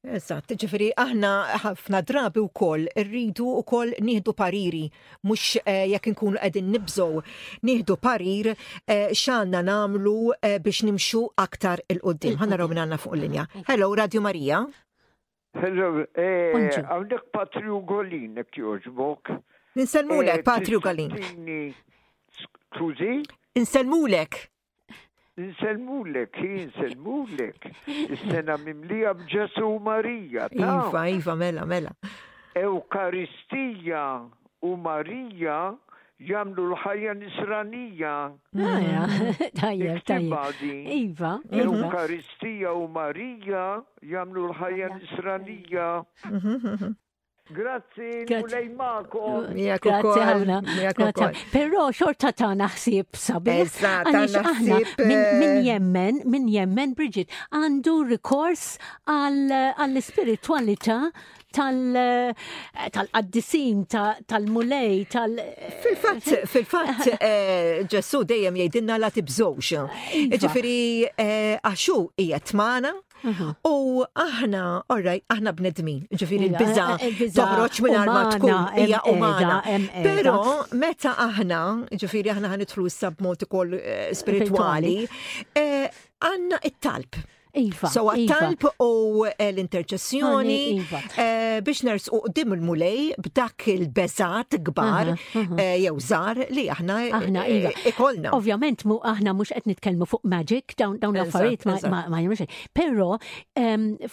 Eżatt, 0.08 0.51
ġifiri, 0.62 0.86
aħna 1.01 1.29
ħafna 1.62 2.00
drabi 2.08 2.39
wkoll 2.39 2.86
u 3.01 3.48
wkoll 3.60 3.89
nieħdu 4.00 4.32
pariri, 4.34 4.86
mhux 5.27 5.60
eh, 5.68 5.82
jekk 5.91 6.08
inkunu 6.13 6.38
qegħdin 6.39 6.68
nibżgħu, 6.72 7.24
nieħdu 7.68 7.98
parir 8.06 8.48
eh, 8.88 9.12
x'għandna 9.12 9.60
nagħmlu 9.68 10.13
eh, 10.39 10.56
biex 10.63 10.86
nimxu 10.88 11.25
aktar 11.44 11.84
il 11.91 12.00
qoddim 12.00 12.38
Ħanna 12.39 12.56
raw 12.62 12.68
minn 12.72 12.96
fuq 12.96 13.12
fuq 13.12 13.20
linja. 13.22 13.44
Hello, 13.68 13.91
Radio 13.94 14.24
Marija. 14.24 14.62
Hello, 15.60 15.89
għawnek 16.15 17.25
Patriu 17.36 17.82
Golin, 17.84 18.39
jek 18.39 18.56
joġbok. 18.62 19.34
Nselmulek, 19.75 20.46
Patriu 20.48 20.79
Golin. 20.79 21.12
Skużi? 22.46 23.18
Nselmulek. 23.60 24.46
Nselmulek, 25.39 26.36
nselmulek. 26.67 27.65
Is-sena 27.88 28.58
mimlija 28.63 29.13
b'Ġesu 29.19 29.67
Marija. 29.89 30.48
Iva, 30.51 31.03
iva, 31.17 31.36
mela, 31.36 31.65
mela. 31.65 31.93
Eukaristija 32.60 34.03
u 34.67 34.74
Marija 34.88 35.60
jamlu 36.31 36.65
l-ħajja 36.74 37.13
nisranija. 37.22 38.13
Ah, 38.36 38.62
mm. 38.62 39.43
Tajjeb, 39.62 40.15
Iva. 40.27 40.46
iva. 40.98 41.34
Eukaristija 41.65 42.74
u 42.75 42.88
Marija 43.00 43.63
jamlu 44.15 44.50
l-ħajja 44.51 44.91
nisranija. 44.98 45.91
Mhm, 46.25 46.55
mhm, 46.58 46.74
mhm. 46.75 46.98
Grazzi, 47.51 48.25
lej 48.51 48.70
mako. 48.70 49.46
Però 51.51 51.89
xorta 51.91 52.32
ta' 52.38 52.53
naħsib 52.53 53.15
sabiħ. 53.18 53.82
Min 55.01 55.18
eh, 55.18 55.65
jemmen, 55.65 56.22
min 56.29 56.46
jemmen, 56.53 56.94
Bridget, 56.98 57.29
għandu 57.56 57.96
rikors 58.12 58.68
għall-spiritualità 59.10 61.00
eh, 61.10 61.13
tal-qaddisin, 61.58 63.82
tal-mulej, 64.29 65.08
tal-. 65.10 65.41
Fil-fat, 65.82 66.22
eh, 66.38 66.46
fil-fat, 66.53 67.18
ġessu 67.89 68.22
dejjem 68.29 68.62
jgħidinna 68.62 69.01
la 69.01 69.10
tibżowx. 69.15 69.70
Iva. 70.22 70.38
Ġifiri, 70.46 70.79
għaxu 71.18 71.98
hija 72.24 72.38
tmana, 72.51 72.94
U 73.68 74.06
aħna, 74.16 74.62
orraj, 74.94 75.20
aħna 75.34 75.54
bnedmin, 75.56 76.04
ġifiri 76.22 76.48
l-biza, 76.50 76.86
eh, 77.00 77.10
eh, 77.28 77.32
toħroċ 77.36 77.82
minn 77.86 77.98
arma 78.02 78.22
tkun, 78.36 78.78
hija 78.84 79.02
umana. 79.12 79.60
Pero, 80.04 80.36
meta 80.74 81.15
aħna, 81.28 81.62
ġifiri 82.00 82.32
aħna 82.36 82.54
ħanitlu 82.54 82.88
issa 82.91 83.12
b'mod 83.12 83.43
ukoll 83.48 83.76
eh, 83.80 84.13
spirituali, 84.15 84.96
għanna 85.60 86.63
it-talb. 86.72 87.20
Iva. 87.54 87.88
So 87.90 88.04
wa-talb 88.06 88.62
iva. 88.62 88.70
u 88.80 89.26
eh, 89.40 89.50
l-interċessjoni 89.52 90.60
iva. 90.80 91.00
eh, 91.18 91.62
biex 91.66 91.82
ners 91.88 92.10
u 92.14 92.20
dim 92.30 92.54
il-mulej 92.54 93.16
b'dak 93.26 93.66
il-bezat 93.74 94.60
gbar 94.70 95.16
eh, 95.58 95.80
jew 95.84 95.96
zar 96.02 96.38
li 96.54 96.68
aħna 96.70 97.00
iva. 97.50 97.74
ikolna. 97.90 98.34
Ovjament 98.38 98.86
mu 98.86 99.00
aħna 99.02 99.34
mux 99.38 99.54
qed 99.56 99.70
nitkellmu 99.72 100.08
fuq 100.10 100.26
magic, 100.30 100.76
dawn 100.78 101.00
l-affarijiet 101.02 101.66
ma 101.90 102.20
jemx. 102.22 102.46
Pero 102.74 103.16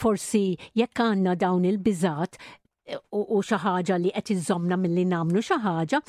forsi 0.00 0.46
jekk 0.80 1.04
għanna 1.06 1.36
dawn 1.36 1.68
il-bizat 1.68 2.40
u 3.12 3.42
xaħġa 3.44 4.00
li 4.00 4.12
qed 4.16 4.36
iżomna 4.38 4.76
mill-li 4.80 5.04
namlu 5.12 5.42
xaħġa, 5.44 6.00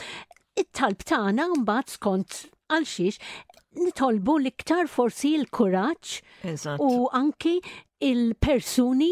it-talb 0.64 1.04
tagħna 1.04 1.52
mbagħad 1.60 1.98
skont 2.00 2.44
għal 2.72 2.88
xiex 2.88 3.20
nitolbu 3.78 4.36
l-iktar 4.42 4.88
forsi 4.92 5.36
l-kuraċ 5.40 6.76
u 6.84 6.92
anki 7.16 7.56
il-persuni 8.04 9.12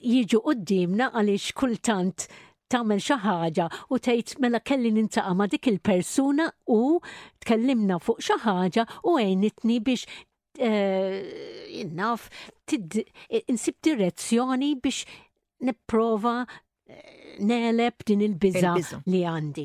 jiġu 0.00 0.40
qoddimna 0.46 1.10
għaliex 1.12 1.54
kultant 1.60 2.26
tagħmel 2.70 3.00
xi 3.02 3.16
ħaġa 3.24 3.66
u 3.92 3.98
tgħid 3.98 4.38
mela 4.44 4.60
kelli 4.64 4.92
nintaqa' 4.94 5.34
ma' 5.36 5.48
dik 5.50 5.70
il-persuna 5.72 6.48
u 6.76 6.98
tkellimna 7.44 7.98
fuq 8.02 8.22
xi 8.28 8.38
ħaġa 8.44 8.86
u 9.10 9.16
għajnitni 9.20 9.78
biex 9.86 10.06
eh, 10.60 11.82
innaf 11.84 12.28
insib 13.42 13.78
direzzjoni 13.86 14.74
biex 14.84 15.04
nipprova 15.60 16.34
neleb 17.40 17.96
din 18.04 18.20
il-biza 18.26 18.74
li 19.08 19.22
għandi. 19.24 19.62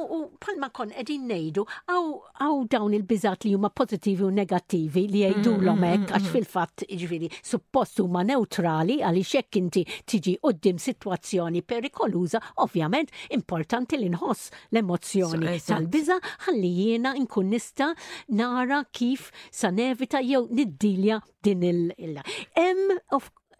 U 0.00 0.18
palma 0.40 0.70
kon 0.72 0.92
edin 0.96 1.26
nejdu, 1.28 1.64
għaw 1.90 2.60
dawn 2.72 2.94
il-bizat 2.96 3.44
li 3.44 3.50
huma 3.52 3.68
pozitivi 3.76 4.24
u 4.24 4.30
negativi 4.32 5.02
li 5.10 5.20
jgħidu 5.26 5.50
l-omek, 5.58 5.74
mm, 5.74 6.00
mm, 6.00 6.06
għax 6.16 6.24
mm, 6.24 6.36
fil-fat 6.36 6.84
ġviri, 7.02 7.28
suppostu 7.44 8.06
ma 8.12 8.22
neutrali 8.24 9.00
għalli 9.04 9.24
xekk 9.32 9.58
inti 9.60 9.82
tiġi 10.12 10.36
uddim 10.48 10.78
situazzjoni 10.80 11.60
perikoluza, 11.62 12.40
ovvjament 12.64 13.12
importanti 13.36 13.98
li 14.00 14.08
nħoss 14.14 14.48
l-emozjoni 14.72 15.58
tal-biza, 15.68 16.16
għalli 16.46 16.70
jena 16.86 17.12
nkun 17.18 17.50
nista 17.52 17.90
nara 18.38 18.80
kif 18.92 19.28
sa 19.50 19.68
nevita 19.70 20.24
jew 20.24 20.46
niddilja 20.48 21.20
din 21.44 21.62
il-. 21.68 22.22
Em, 22.56 22.96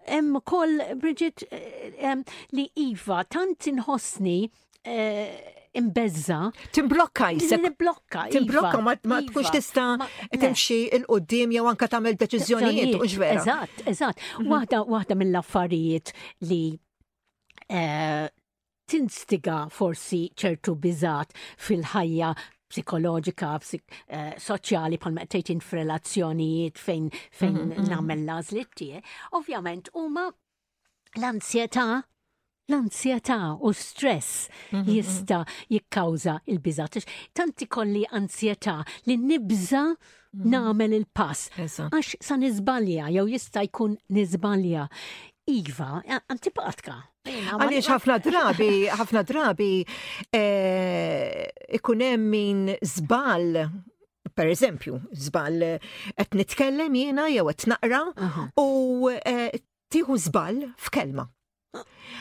hemm 0.08 0.36
ukoll 0.40 0.80
Bridget 1.02 1.42
eh, 1.52 2.16
li 2.56 2.66
Iva 2.84 3.22
tant 3.24 3.68
inħossni 3.72 4.38
eh, 4.94 5.36
imbezza. 5.78 6.38
Timblokka 6.76 7.28
jisek. 7.36 7.62
Timblokka. 7.66 8.24
Iva, 8.28 8.38
Timblokka 8.38 8.80
ma 8.86 8.94
iva. 8.98 9.20
tkunx 9.28 9.52
tista 9.54 9.86
timxi 10.34 10.80
il-qoddim 10.98 11.52
jew 11.58 11.68
anka 11.70 11.90
tagħmel 11.94 12.16
deċiżjonijiet 12.22 12.96
u 12.98 13.06
ġvera. 13.14 13.42
Eżatt, 13.44 13.84
eżatt. 13.94 14.24
Mhm. 14.40 14.50
Wahda, 14.52 14.82
waħda 14.96 15.18
mill-affarijiet 15.20 16.14
li 16.50 16.62
eh, 17.68 18.28
tinstiga 18.88 19.66
forsi 19.74 20.24
ċertu 20.34 20.78
bizat 20.86 21.36
fil-ħajja 21.60 22.34
psikoloġika, 22.70 23.52
psik, 23.62 23.84
uh, 24.12 24.34
soċjali 24.42 24.98
pal 25.00 25.16
meqtejt 25.16 25.52
f'relazzjonijiet 25.64 26.78
fejn 26.78 27.08
fejn 27.40 27.62
mm 27.62 27.88
-hmm. 27.88 28.52
tiegħi, 28.80 29.00
ovvjament 29.38 29.90
huma 29.94 30.28
l-ansjetà 31.16 32.02
l-ansjetà 32.68 33.56
u 33.60 33.72
stress 33.72 34.48
mm 34.72 34.76
-hmm. 34.80 34.92
jista 34.96 35.38
jikkawża 35.72 36.34
il-biżat. 36.52 36.98
Tanti 37.32 37.66
kolli 37.66 38.04
ansjetà 38.18 38.76
li 39.06 39.16
nibża 39.18 39.84
mhm. 40.34 40.48
namel 40.50 40.92
il-pass. 40.92 41.50
Għax 41.92 42.08
sa 42.20 42.34
nizbalja, 42.36 43.08
jew 43.08 43.26
jista' 43.34 43.62
jkun 43.68 43.96
nizbalja. 44.08 44.88
Iva, 45.48 46.02
antipatka. 46.28 46.92
Għaliex 47.24 47.86
ħafna 47.94 48.18
drabi, 48.24 48.68
ħafna 49.00 49.22
eh, 49.24 49.28
drabi 49.30 49.72
ikunem 51.78 52.26
min 52.32 52.66
zbal 52.92 53.62
per 54.38 54.52
eżempju, 54.52 55.00
zbal 55.28 55.64
qed 56.20 56.36
nitkellem 56.38 57.00
jiena 57.00 57.26
jew 57.32 57.48
qed 57.48 57.66
naqra 57.72 58.02
u 58.62 59.10
eh, 59.16 59.56
tieħu 59.92 60.20
zbal 60.28 60.62
f'kelma. 60.84 61.26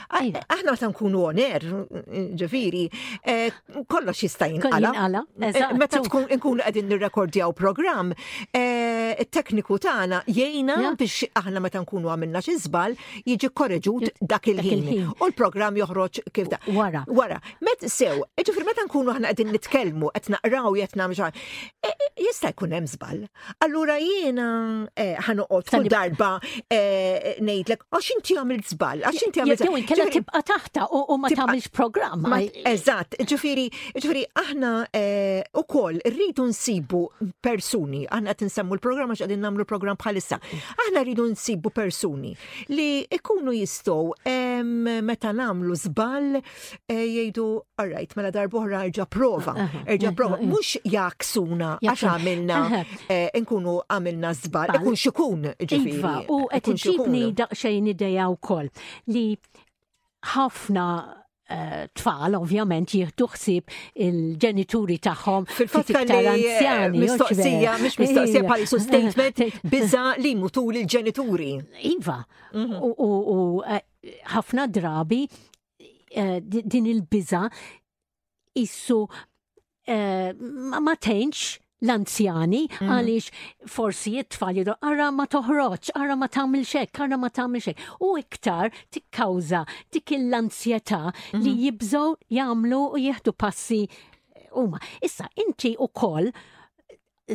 Aħna 0.07 0.73
ta' 0.75 0.87
nkunu 0.91 1.21
oner, 1.29 1.63
ġifiri, 2.39 2.81
eh, 3.23 3.51
kollox 3.87 4.23
jista' 4.25 4.47
għala. 4.47 5.21
Eh, 5.47 5.59
meta 5.79 6.01
tkun 6.03 6.27
nkunu 6.35 6.63
qegħdin 6.65 6.87
nirrekordjaw 6.91 7.53
programm, 7.55 8.11
eh, 8.51 9.15
it-tekniku 9.23 9.77
tagħna 9.79 10.19
jgħinna 10.27 10.75
biex 10.99 11.29
aħna 11.31 11.61
meta 11.63 11.79
nkunu 11.81 12.11
għamilna 12.11 12.41
xi 12.43 12.57
żball 12.65 12.95
jiġi 13.23 13.49
korreġut 13.49 14.09
dak 14.21 14.49
il-ħin. 14.51 14.83
U 15.23 15.29
l-programm 15.31 15.79
joħroġ 15.79 16.19
kif 16.35 16.51
da. 16.51 16.59
Wara. 16.67 17.05
Wara. 17.07 17.39
Met 17.63 17.87
sew, 17.87 18.25
ġifiri 18.37 18.67
meta 18.67 18.83
nkunu 18.87 19.15
aħna 19.15 19.31
għedin 19.31 19.53
nitkellmu 19.55 20.11
qed 20.11 20.31
naqraw 20.35 20.75
qed 20.75 20.99
nagħmlu 20.99 21.31
jista' 22.27 22.51
jkun 22.51 22.75
hemm 22.75 22.91
żball. 22.97 23.23
Allura 23.63 23.95
jiena 24.03 24.49
ħanoqgħod 24.97 25.77
fuq 25.77 25.89
darba 25.95 26.35
ngħidlek 26.43 27.87
għax 27.91 28.13
inti 28.17 28.37
għamilt 28.39 28.75
żball, 28.75 29.07
għax 29.07 29.29
inti 29.31 29.46
Jew 29.55 29.77
inkella 29.79 30.07
tibqa' 30.11 30.41
taħta 30.47 30.87
u 30.91 31.03
ma 31.21 31.29
tagħmilx 31.31 31.69
programm. 31.75 32.27
Eżatt, 32.67 33.15
ġifieri, 33.29 33.67
ġifieri 33.95 34.23
aħna 34.41 34.71
eh, 34.95 35.43
ukoll 35.61 35.99
rridu 36.07 36.45
nsibu 36.51 37.03
persuni, 37.43 38.03
aħna 38.11 38.35
tinsemmu 38.41 38.75
l-programm 38.77 39.13
għax 39.13 39.21
qegħdin 39.23 39.43
nagħmlu 39.45 39.67
programm 39.69 39.99
bħalissa. 40.01 40.39
Aħna 40.83 41.05
rridu 41.05 41.27
nsibu 41.31 41.71
persuni 41.75 42.33
li 42.73 42.89
ikunu 43.17 43.55
jistgħu 43.55 43.99
meta 45.07 45.31
nagħmlu 45.37 45.77
żball 45.83 46.39
eh, 46.39 46.97
jgħidu 46.97 47.47
alright, 47.79 48.15
mela 48.19 48.31
darbohra 48.35 48.83
erġa' 48.89 49.07
prova, 49.11 49.53
ah, 49.53 49.69
ah, 49.71 49.83
erġa' 49.93 50.11
ah, 50.11 50.17
prova, 50.17 50.39
mhux 50.43 50.81
jaksuna 50.89 51.71
għax 51.83 52.05
għamilna 52.15 52.61
eh, 52.73 53.29
nkunu 53.43 53.77
għamilna 53.95 54.33
żball, 54.41 54.75
ikun 54.81 54.97
xikun 55.05 55.49
ġifieri. 55.57 55.95
Iva, 55.97 56.15
u 56.33 56.43
qed 56.51 56.73
iġibni 56.75 57.23
daqsxejn 57.37 57.87
idea 57.93 58.27
wkoll 58.33 58.67
li 59.13 59.26
ħafna 60.33 60.85
eh, 61.47 61.87
tfal 61.95 62.35
ovvjament 62.39 62.93
jieħdu 62.95 63.27
ħsieb 63.33 63.73
il-ġenituri 64.05 64.97
tagħhom 65.07 65.45
fil-fatt 65.57 65.93
iktar 65.93 66.25
eh, 66.31 66.31
anzjani. 66.35 67.01
Mistoqsija, 67.03 67.75
mhix 67.83 67.99
mistoqsija 68.01 68.43
bħal 68.49 68.65
statement 68.71 69.43
biża 69.73 70.05
li 70.23 70.33
mutul 70.41 70.81
il-ġenituri. 70.81 71.51
Iva, 71.93 72.17
mhm. 72.53 72.89
u 72.97 73.61
eh, 73.65 73.85
ħafna 74.35 74.67
drabi 74.71 75.21
din 76.07 76.87
il-biża 76.87 77.45
issu 78.57 79.01
ma 79.87 80.93
tenx 81.03 81.57
l-anzjani 81.85 82.63
mm. 82.67 82.89
għaliex 82.89 83.69
forsi 83.69 84.15
jitfall 84.17 84.57
jidu 84.61 84.73
ara 84.81 85.09
ma 85.13 85.27
toħroċ, 85.29 85.91
ara 85.99 86.15
ma 86.17 86.29
tamil 86.33 86.63
xek, 86.65 86.99
ara 87.05 87.19
ma 87.21 87.29
tamil 87.29 87.61
xek. 87.67 87.83
U 88.01 88.15
iktar 88.19 88.71
tikkawza 88.93 89.63
dik 89.93 90.15
l-anzjetà 90.17 91.03
li 91.37 91.51
mhm. 91.51 91.63
jibżgħu 91.67 92.05
jagħmlu 92.39 92.81
u 92.89 93.01
jieħdu 93.05 93.33
passi 93.37 93.81
eh, 93.85 94.45
huma. 94.57 94.81
Issa, 95.05 95.29
inti 95.45 95.75
u 95.77 95.89
koll 95.93 96.31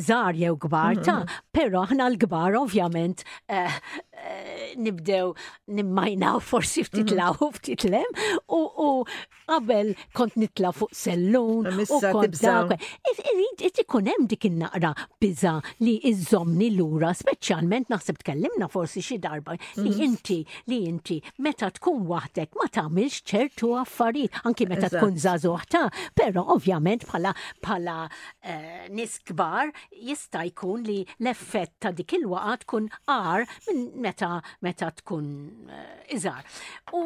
Zar 0.00 0.32
jew 0.36 0.56
kbar 0.58 0.94
ta' 1.04 1.12
mm-hmm. 1.20 1.42
però 1.52 1.82
aħna 1.84 2.06
l-kbar 2.14 2.54
ovvjament 2.56 3.20
eh, 3.52 3.74
eh, 4.16 4.72
nibdew 4.80 5.34
nimmajnaw 5.76 6.38
forsi 6.40 6.84
ftit 6.86 7.12
mm-hmm. 7.12 7.18
law 7.18 7.50
ftit 7.58 7.84
lem 7.84 8.16
u 8.48 9.04
qabel 9.52 9.90
kont 10.16 10.38
nitla 10.40 10.70
fuq 10.72 10.94
sellun 10.96 11.66
u 11.74 11.84
kont 12.08 12.38
e, 12.72 12.78
Irid 13.04 13.82
ikun 13.82 14.08
hemm 14.08 14.24
dik 14.32 14.46
in-naqra 14.48 14.94
biża 15.20 15.58
li 15.84 15.98
iżomni 16.08 16.70
lura 16.78 17.12
speċjalment 17.18 17.92
naħseb 17.92 18.22
tkellimna 18.22 18.70
forsi 18.72 19.04
xi 19.04 19.20
darba 19.26 19.58
li 19.58 19.58
mm-hmm. 19.76 20.08
inti 20.08 20.40
li 20.72 20.80
inti 20.88 21.18
meta 21.44 21.68
tkun 21.76 22.06
waħdek 22.08 22.56
ma 22.56 22.70
tagħmilx 22.78 23.20
ċertu 23.28 23.74
affarijiet 23.82 24.40
anki 24.48 24.70
meta 24.72 24.88
tkun 24.94 25.20
żagħżugħ 25.20 25.68
ta' 25.76 25.84
però 26.16 26.46
ovvjament 26.56 27.04
bħala 27.10 27.36
bħala 27.60 27.98
eh, 28.48 28.96
kbar 29.28 29.74
jista' 29.90 30.44
jkun 30.50 30.84
li 30.86 30.98
l-effett 31.20 31.74
ta' 31.82 31.92
dik 31.96 32.14
il-waqa 32.18 32.54
tkun 32.64 32.86
għar 33.10 33.46
minn 33.68 33.82
meta 34.06 34.28
meta 34.66 34.90
tkun 35.02 35.26
eh, 35.68 36.14
iżar. 36.16 36.42
U 36.92 37.02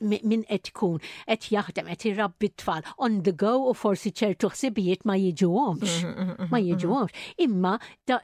min 0.03 0.45
qed 0.51 0.73
ikun 0.75 0.99
qed 1.25 1.49
jaħdem 1.57 1.89
qed 1.95 2.09
irabbi 2.13 2.53
tfal 2.53 2.85
on 3.01 3.21
the 3.25 3.33
go 3.33 3.55
u 3.65 3.73
forsi 3.73 4.13
ċertu 4.13 4.53
ħsibijiet 4.53 5.09
ma 5.09 5.17
jiġuhomx. 5.17 6.03
Mhm, 6.05 6.25
mhm, 6.37 6.51
ma 6.53 6.61
jiġuhomx. 6.61 7.25
Imma 7.49 7.79
da 8.05 8.21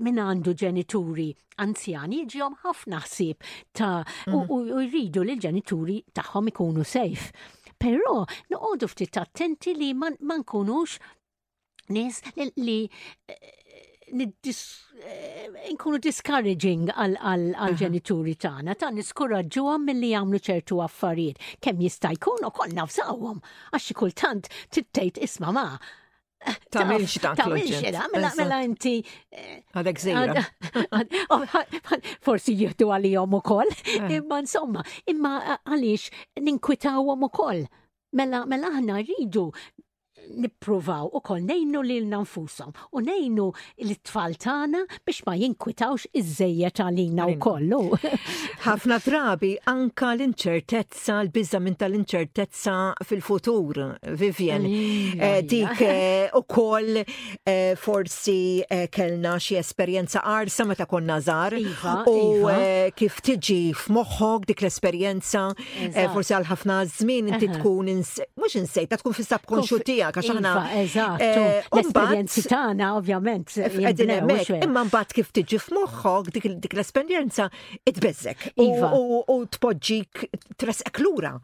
min 0.00 0.18
għandu 0.22 0.52
ġenituri 0.60 1.26
anzjani 1.60 2.22
ġiom 2.30 2.56
ħafna 2.62 3.00
ħsieb 3.04 3.50
ta' 3.76 4.02
mhm. 4.26 4.44
u 4.48 4.84
jridu 4.86 5.24
li 5.26 5.34
l-ġenituri 5.36 5.98
tagħhom 6.16 6.52
ikunu 6.52 6.84
sejf. 6.86 7.30
Però 7.82 8.22
noqogħdu 8.52 8.88
ftit 8.92 9.18
attenti 9.18 9.74
li 9.74 9.90
ma 9.94 10.12
nkunux 10.14 10.96
nies 11.92 12.20
li 12.62 12.78
eh, 13.28 13.46
eh, 14.16 15.46
nkunu 15.74 15.98
discouraging 15.98 16.92
għal 16.94 17.48
mhm. 17.58 17.80
ġenituri 17.82 18.36
tagħna 18.46 18.76
ta' 18.78 18.92
niskoraġġuhom 18.96 19.88
milli 19.90 20.12
jagħmlu 20.14 20.40
ċertu 20.48 20.78
affarijiet 20.86 21.42
kemm 21.64 21.82
jista' 21.88 22.14
jkun 22.16 22.46
ukoll 22.48 22.76
nafsawhom 22.78 23.42
għax 23.74 23.88
xi 23.90 23.98
kultant 24.00 24.52
tittejt 24.70 25.20
isma' 25.28 25.52
ma' 25.52 25.72
Ta' 26.70 26.84
minx 26.84 27.14
ta' 27.22 27.34
xitan, 27.36 28.08
mela 28.12 28.30
mela 28.38 28.58
inti. 28.66 28.94
Eh, 29.30 29.60
Għadek 29.76 30.00
zejra. 30.04 30.44
Oh, 31.32 31.44
forsi 32.26 32.54
jihdu 32.62 32.88
għalijom 32.94 33.36
u 33.38 33.42
koll, 33.52 33.70
eh. 33.82 34.16
imma 34.18 34.40
insomma, 34.42 34.82
imma 35.12 35.34
eh, 35.54 35.58
għalix 35.72 36.08
ninkwitawom 36.48 37.28
u 37.28 37.30
koll. 37.40 37.64
Mela, 38.16 38.42
mela 38.44 38.68
ħna 38.74 38.98
rridu 39.04 39.46
nippruvaw 40.28 41.08
u 41.12 41.20
kol 41.20 41.40
nejnu 41.42 41.80
li 41.82 41.96
l-nanfusom 42.02 42.72
u 42.92 43.00
nejnu 43.00 43.46
l-tfal 43.86 44.34
tana 44.40 44.82
biex 45.06 45.22
ma 45.26 45.34
jinkwitawx 45.38 46.06
iż-żejja 46.18 46.70
tal-lina 46.78 47.26
u 47.32 47.36
kollu. 47.42 47.82
ħafna 48.66 48.98
drabi 49.04 49.52
anka 49.70 50.12
l-inċertezza, 50.14 51.18
l-bizza 51.26 51.60
minn 51.62 51.76
tal-inċertezza 51.80 52.76
fil-futur, 53.06 53.80
Vivien. 54.18 54.66
Eh, 55.18 55.40
dik 55.48 55.82
eh, 55.84 56.30
u 56.38 56.42
koll 56.46 57.02
eh, 57.02 57.74
forsi 57.80 58.62
kellna 58.94 59.36
xie 59.42 59.60
esperienza 59.60 60.22
arsa 60.32 60.66
meta 60.68 60.86
konna 60.86 61.18
zar 61.22 61.56
iva, 61.58 61.98
u 62.08 62.18
iva. 62.38 62.56
kif 62.96 63.20
tiġi 63.26 63.60
f'moħħok 63.76 64.48
dik 64.52 64.64
l-esperienza 64.64 65.46
forsi 66.14 66.36
għal 66.36 66.48
ħafna 66.52 66.80
żmien 66.94 67.32
inti 67.32 67.50
tkun 67.58 67.90
mhux 67.92 68.54
insejta 68.60 68.98
tkun 69.00 69.14
fissab 69.16 69.44
konxutija 69.48 70.11
għax 70.12 70.30
aħna. 70.34 70.54
Iva, 70.80 71.08
eh, 71.18 71.66
L-esperienzi 71.76 72.44
tagħna 72.50 72.90
ovvjament. 72.98 73.56
imma 73.56 74.86
mbagħad 74.88 75.16
kif 75.16 75.32
tiġi 75.38 75.60
f'moħħok 75.64 76.32
dik 76.36 76.50
l-esperjenza 76.72 77.48
itbeżek 77.88 78.52
iva. 78.66 78.92
u 78.92 79.40
tpoġġik 79.56 80.26
tresqek 80.60 81.02
lura 81.04 81.36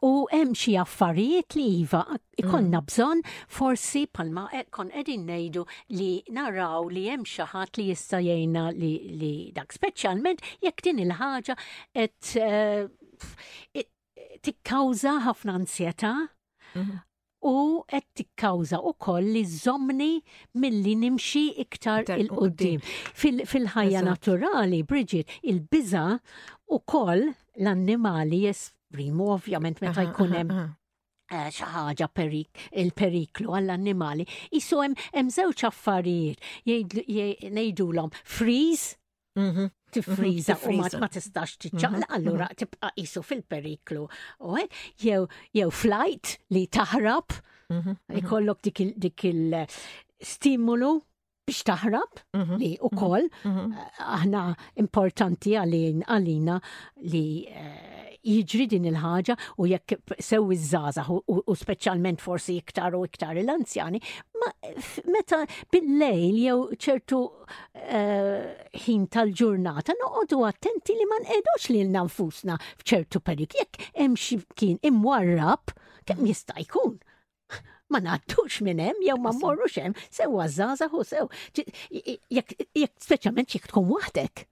u 0.05 0.11
hemm 0.31 0.55
xi 0.61 0.75
affarijiet 0.81 1.55
li 1.57 1.65
iva 1.81 2.01
ikonna 2.39 2.81
mm. 2.81 2.87
bżonn 2.89 3.23
forsi 3.55 4.05
palma 4.11 4.47
kon 4.75 4.91
qegħdin 4.93 5.27
ngħidu 5.29 5.63
li 5.97 6.09
naraw 6.35 6.89
li 6.91 7.07
hemm 7.13 7.27
xi 7.27 7.47
ħadd 7.53 7.79
li 7.81 7.87
jista' 7.91 8.19
jgħinna 8.25 8.67
li, 8.75 9.33
dak 9.55 9.75
speċjalment 9.77 10.43
jekk 10.67 10.87
din 10.89 11.03
il-ħaġa 11.07 11.57
qed 11.59 12.35
eh, 12.43 13.87
tikkawża 14.43 15.17
ħafna 15.27 15.57
ansjetà. 15.61 16.15
Mhm 16.75 17.05
u 17.45 17.83
qed 17.87 18.05
tikkawża 18.15 18.77
wkoll 18.83 19.23
li 19.33 19.43
żomni 19.49 20.09
milli 20.55 20.95
nimxi 20.99 21.43
iktar 21.63 22.03
il-qudiem. 22.19 22.81
Fil-ħajja 23.15 24.01
naturali, 24.03 24.83
Bridget, 24.83 25.31
il-biża 25.43 26.05
ukoll 26.75 27.29
l-annimali 27.59 28.41
jesprimu 28.47 29.31
ovvjament 29.35 29.81
meta 29.81 30.03
jkun 30.09 30.33
hemm 30.35 30.57
eh, 30.59 31.47
xi 31.55 31.69
ħaġa 31.73 32.09
perik, 32.11 32.65
il-periklu 32.75 33.55
għall-annimali. 33.55 34.25
Isu 34.59 34.81
hemm 34.83 35.31
żewġ 35.31 35.67
affarijiet 35.71 36.43
ngħidulhom 36.67 38.11
freeze 38.23 38.98
Mhm. 39.39 39.69
tifriza 39.95 40.55
u 40.69 40.75
ma 40.99 41.09
tistax 41.11 41.57
tiċċaqla, 41.57 42.05
mhm. 42.05 42.05
Mhm. 42.07 42.15
allura 42.17 42.47
tibqa' 42.61 42.91
isu 42.95 43.23
fil-periklu. 43.29 44.03
jew 45.03 45.27
jew 45.53 45.69
flight 45.71 46.35
li 46.49 46.67
taħrab, 46.67 47.39
ikollok 48.19 48.61
dik 49.05 49.25
il-stimulu 49.31 50.91
eh, 50.95 51.03
biex 51.49 51.63
taħrab 51.71 52.19
li 52.59 52.75
u 52.81 52.89
koll 52.93 53.25
eh, 53.25 53.67
aħna 54.17 54.43
importanti 54.83 55.55
għalina 55.63 56.19
li 57.05 57.27
eh, 57.49 57.98
jiġri 58.25 58.65
din 58.73 58.87
il-ħaġa 58.89 59.35
u 59.63 59.67
jekk 59.69 60.15
sew 60.23 60.49
iż-żazax 60.51 61.13
u 61.31 61.55
speċjalment 61.55 62.21
forsi 62.23 62.57
iktar 62.59 62.95
u 62.97 63.03
iktar 63.07 63.37
l-anzjani, 63.39 64.01
ma 64.39 64.51
meta 65.13 65.39
bil-lejl 65.71 66.39
jew 66.47 66.59
ċertu 66.85 67.21
eh, 67.29 68.49
ħin 68.85 69.05
tal-ġurnata 69.15 69.95
noqogħdu 70.01 70.41
attenti 70.49 70.97
li 70.99 71.07
ma 71.11 71.21
nqedux 71.23 71.69
lil 71.73 71.91
nanfusna 71.95 72.59
f'ċertu 72.81 73.21
perik. 73.29 73.55
Jekk 73.61 73.89
hemm 73.99 74.17
xi 74.19 74.39
kien 74.59 74.79
imwarrab, 74.89 75.71
kemm 76.07 76.27
jista' 76.29 76.59
jkun 76.67 76.99
ma 77.89 77.97
nattux 78.05 78.59
minn 78.65 78.81
hemm 78.83 78.99
jew 79.01 79.15
ma 79.17 79.31
mmorrux 79.33 79.79
hemm, 79.81 79.95
sewwa 80.13 80.45
żgħażagħ 80.53 80.93
u 80.99 81.07
sew. 81.07 81.31
Jekk 81.55 82.59
speċjalment 82.77 83.55
jekk 83.55 83.71
tkun 83.71 83.87
waħdek. 83.95 84.47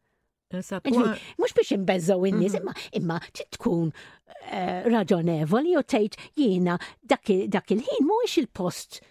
Mux 0.54 1.52
biex 1.56 1.72
imbezzaw 1.76 2.24
in-nies, 2.28 2.54
mhm. 2.56 2.62
imma 2.62 2.74
imma 3.00 3.18
tkun 3.56 3.90
eh, 4.60 4.86
raġonevoli 4.94 5.76
u 5.76 5.84
tgħid 5.94 6.16
jiena 6.42 6.78
dak 7.14 7.28
il-ħin 7.36 8.08
mhuwiex 8.08 8.40
il-post 8.46 9.02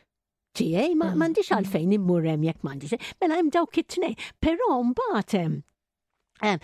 tiegħi 0.60 0.96
ma 0.96 1.10
mhm. 1.10 1.18
m'għandix 1.20 1.52
għalfejn 1.58 1.94
immurrem 1.98 2.48
jekk 2.48 2.64
m'għandix. 2.68 3.00
Mela 3.20 3.40
hemm 3.42 3.52
dawk 3.58 3.82
it-tnejn, 3.84 4.16
però 4.46 4.70
mbagħad 4.88 5.36
hemm 5.42 5.60
Eh, 6.44 6.56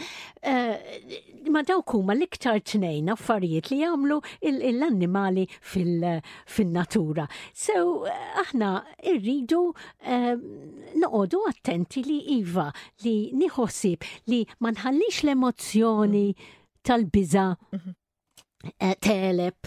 ma 1.48 1.62
dawk 1.64 1.94
huma 1.96 2.12
l-iktar 2.16 2.58
tnejn 2.68 3.08
affarijiet 3.14 3.70
li 3.72 3.78
jagħmlu 3.80 4.18
l-annimali 4.50 5.44
fin-natura. 5.62 7.24
So 7.56 8.04
aħna 8.44 8.72
rridu 9.14 9.62
noqogħdu 10.04 11.42
attenti 11.52 12.04
li 12.10 12.18
iva 12.36 12.68
li 13.06 13.16
niħossib 13.42 14.04
li 14.28 14.42
ma 14.60 14.74
nħallix 14.76 15.24
l-emozzjoni 15.24 16.26
mm-hmm. 16.30 16.84
tal-biża 16.84 17.48
mm-hmm. 17.56 17.98
Eh, 18.78 18.94
telep 19.02 19.66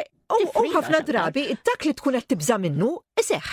eh, 0.00 0.08
U 0.58 0.64
ħafna 0.74 1.04
drabi, 1.06 1.44
dak 1.62 1.86
li 1.86 1.94
tkun 1.94 2.18
qed 2.18 2.26
tibża 2.34 2.58
minnu, 2.58 2.90
iseħ. 3.20 3.52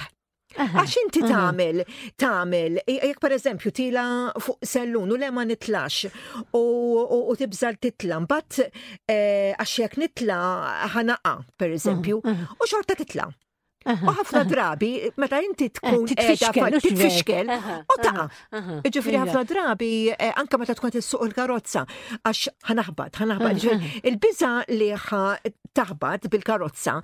Għax 0.59 0.95
inti 1.05 1.21
tagħmel, 1.23 1.83
tagħmel, 2.19 2.79
jekk 2.91 3.21
pereżempju 3.23 3.71
tila 3.77 4.05
fuq 4.43 4.59
sellun 4.67 5.13
u 5.15 5.19
le 5.21 5.29
ma 5.31 5.45
nitlax 5.47 6.01
u 6.59 7.35
tibżal 7.39 7.79
titla, 7.85 8.19
mbagħad 8.25 8.59
eh, 9.15 9.53
għax 9.55 9.77
jekk 9.83 10.01
nitla 10.03 10.41
ħanaqa 10.95 11.37
pereżempju, 11.63 12.21
u 12.25 12.67
xorta 12.73 12.99
titla. 13.03 13.29
U 13.81 13.95
ħafna 14.13 14.43
drabi, 14.45 14.89
meta 15.17 15.39
inti 15.41 15.65
eh, 15.65 15.73
tkun 15.73 16.03
t 16.05 16.13
titfixkel, 16.13 16.75
u 17.81 17.95
ta' 17.97 18.27
ġifri 18.93 19.17
ħafna 19.17 19.41
drabi, 19.49 19.89
eh, 20.13 20.29
anka 20.37 20.59
meta 20.61 20.75
tkun 20.77 20.93
t-suq 20.93 21.25
il 21.25 21.33
karotza 21.33 21.81
għax 22.21 22.51
ħanaħbat, 22.69 23.17
ħanaħbat. 23.23 23.65
il-biza 24.05 24.51
li 24.77 24.91
ħa 24.93 25.21
taħbat 25.73 26.27
bil 26.29 26.43
karotza 26.45 26.97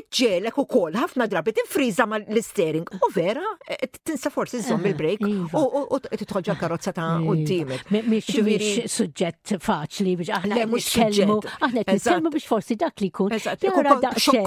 iġġelek 0.00 0.58
u 0.58 0.66
kol, 0.66 0.98
ħafna 0.98 1.28
drabi 1.30 1.54
t-infriza 1.60 2.08
ma 2.10 2.18
l-steering, 2.18 2.90
u 2.90 3.10
vera, 3.14 3.46
t 3.68 3.76
eh, 3.78 4.02
tinsa 4.10 4.32
forsi 4.34 4.58
z 4.64 4.72
zom 4.72 4.82
il 4.90 4.98
break 4.98 5.22
u 5.22 5.30
iva. 5.30 5.62
titħolġa 6.10 6.56
l 6.56 6.58
karotza 6.58 6.90
ta' 6.96 7.12
iva. 7.20 7.30
u 7.36 7.38
t-timet. 7.44 7.94
Miex 7.94 8.90
suġġet 8.90 9.60
faċli 9.62 10.16
biex 10.24 10.34
aħna 10.42 10.64
nitkellmu, 10.74 11.38
aħna 11.70 11.86
nitkellmu 11.86 12.34
biex 12.34 12.50
forsi 12.50 12.74
dak 12.82 12.98
li 13.06 13.12
kun. 13.14 13.30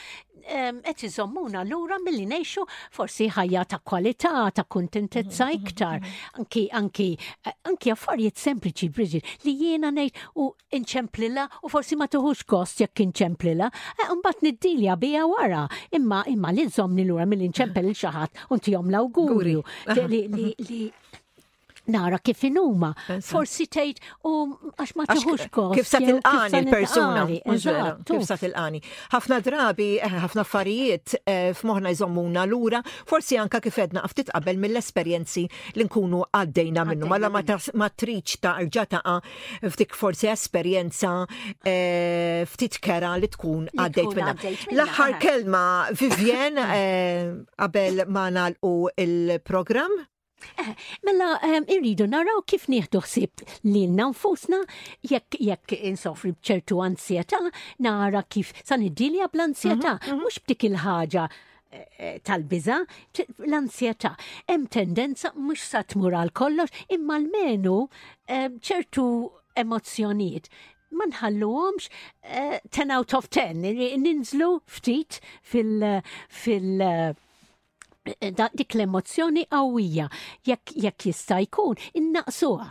qed 0.47 1.03
iżommuna 1.07 1.63
lura 1.67 1.97
milli 2.05 2.25
ngħixu 2.29 2.63
forsi 2.97 3.27
ħajja 3.35 3.63
ta' 3.73 3.79
kwalità, 3.83 4.31
ta' 4.51 4.65
kuntentezza 4.69 5.47
mhm, 5.47 5.51
mhm, 5.51 5.59
iktar. 5.65 5.99
Mhm. 5.99 6.41
Anki 6.41 6.63
anki 6.79 7.07
eh, 7.47 7.57
anki 7.69 7.91
affarijiet 7.93 8.37
sempliċi 8.39 8.89
Bridget 8.95 9.45
li 9.47 9.55
jiena 9.63 9.91
ngħid 9.95 10.39
u 10.39 10.47
inċemplila 10.79 11.47
u 11.63 11.69
forsi 11.73 11.99
ma 11.99 12.07
tuħux 12.11 12.45
kost 12.47 12.81
jekk 12.83 13.03
inċemplila, 13.09 13.69
eh, 14.05 14.11
mbagħad 14.19 14.43
niddilja 14.47 14.95
biha 14.97 15.25
wara. 15.27 15.67
Imma 15.91 16.23
imma 16.31 16.51
li 16.55 16.67
nżommni 16.71 17.05
lura 17.07 17.25
milli 17.27 17.51
nċempel 17.51 17.91
il 17.91 17.97
xi 17.97 18.13
ħadd 18.15 18.47
u 18.51 18.61
ntihom 18.61 18.91
l-awgurju. 18.93 19.63
Li 19.87 19.87
nara 21.87 22.17
kif 22.21 22.41
inuma. 22.47 22.89
Forsi 23.29 23.65
tgħid 23.71 24.01
u 24.27 24.31
għax 24.75 24.93
ma 24.97 25.05
tieħux 25.09 25.47
kost. 25.51 25.73
Kif 25.77 25.89
sa 25.89 26.01
tilqani 26.03 26.61
l-persuna. 26.61 27.25
Kif 28.11 28.25
sa 28.27 28.37
tilqani. 28.39 28.81
Ħafna 29.13 29.39
drabi, 29.45 29.89
eh, 30.01 30.17
ħafna 30.25 30.43
affarijiet 30.45 31.17
eh, 31.19 31.51
f'moħħna 31.57 31.93
jżommuna 31.95 32.45
lura, 32.51 32.81
forsi 33.09 33.39
anka 33.41 33.61
kif 33.65 33.79
edna 33.85 34.03
ftit 34.11 34.31
qabel 34.35 34.59
mill-esperjenzi 34.65 35.45
li 35.77 35.87
nkunu 35.87 36.23
għaddejna 36.31 36.85
minnu. 36.91 37.09
Malla 37.11 37.31
ma 37.31 37.43
triċ 37.89 38.37
ta' 38.43 38.55
rġataqa 38.65 39.15
ftik 39.73 39.95
forsi 39.95 40.29
esperjenza 40.31 41.15
eh, 41.63 42.43
ftit 42.51 42.79
kera 42.83 43.15
li 43.21 43.31
tkun 43.35 43.71
għaddejt 43.73 44.13
minna. 44.13 44.35
L-aħħar 44.75 45.17
kelma 45.23 45.63
Vivien 45.97 46.57
qabel 47.67 48.03
ma 48.11 48.27
nalqu 48.33 48.75
il 48.99 49.37
program 49.43 49.95
Eh, 50.57 50.75
mela, 51.03 51.27
eh, 51.43 51.61
irridu 51.77 52.05
naraw 52.09 52.41
kif 52.47 52.67
nieħdu 52.71 52.99
ħsieb 53.05 53.43
li 53.71 53.85
nanfusna 53.99 54.59
jekk 55.09 55.39
jekk 55.47 55.73
insofri 55.89 56.33
bċertu 56.37 56.77
ansjeta, 56.85 57.39
nara 57.85 58.21
kif 58.35 58.51
san 58.65 58.85
iddilja 58.87 59.29
bl-ansjeta, 59.33 59.95
mhm, 59.97 60.05
mhm. 60.05 60.21
mhux 60.21 60.39
b'dik 60.45 60.67
il-ħaġa 60.69 61.25
eh, 61.29 62.19
tal-biża, 62.29 62.77
l-ansjeta. 63.49 64.13
Hemm 64.47 64.67
tendenza 64.77 65.33
mhux 65.37 65.65
sa 65.73 65.81
tmur 65.83 66.13
għal 66.21 66.33
kollox, 66.41 66.85
imma 66.97 67.17
l-menu 67.23 67.77
ċertu 68.69 69.05
emozzjonijiet 69.57 70.51
ma 70.97 71.03
nħalluhomx 71.09 71.89
ten 72.71 72.93
out 72.95 73.13
of 73.17 73.25
ten, 73.35 73.65
ninżlu 74.05 74.53
ftit 74.69 75.19
fil- 75.43 75.97
fil- 76.29 77.15
Eh, 78.07 78.13
eh, 78.29 78.49
dik 78.57 78.75
l 78.77 78.83
emozjoni 78.85 79.41
qawwija 79.51 80.05
jekk 80.49 81.03
jista' 81.03 81.41
jkun 81.45 81.75
innaqsuha 81.99 82.67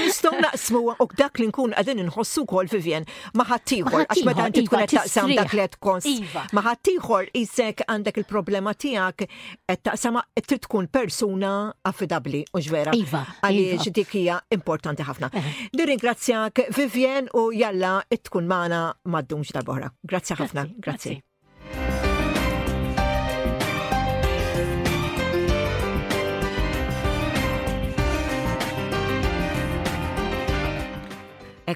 Nistgħu 0.00 0.42
naqsmu 0.44 0.80
u 0.94 1.06
dak 1.18 1.38
li 1.40 1.48
nkun 1.50 1.74
għadin 1.78 2.02
inħossu 2.06 2.44
wkoll 2.46 2.70
Vivien 2.72 3.06
ma 3.38 3.46
għax 3.46 4.24
ma 4.26 4.34
dan 4.36 4.54
tkun 4.54 4.64
iva, 4.64 4.80
qed 4.86 4.96
taqsam 4.96 5.34
dak 5.36 5.52
li 5.56 5.64
qed 5.64 5.78
konst. 5.84 6.08
Iva. 6.10 6.46
Ma 6.56 6.64
ħaddieħor 6.66 7.30
isek 7.42 7.84
għandek 7.86 8.22
il-problema 8.24 8.74
tiegħek 8.74 9.28
qed 9.68 9.84
taqsam 9.90 10.20
tkun 10.34 10.90
persuna 10.90 11.54
affidabbli 11.84 12.42
u 12.56 12.60
ġvera. 12.66 12.94
Iva, 12.96 13.24
Għaliex 13.44 13.90
dik 13.96 14.14
hija 14.22 14.40
importanti 14.56 15.06
ħafna. 15.06 15.30
Eh. 15.34 15.64
Nirringrazzjak 15.78 16.66
Vivien 16.76 17.30
u 17.36 17.50
jalla 17.54 18.00
tkun 18.10 18.50
maħna 18.50 18.82
maddumġ 19.10 19.54
tal-boħra. 19.56 19.92
Grazzi 20.08 20.38
ħafna. 20.38 20.66
Grazzi. 20.78 21.18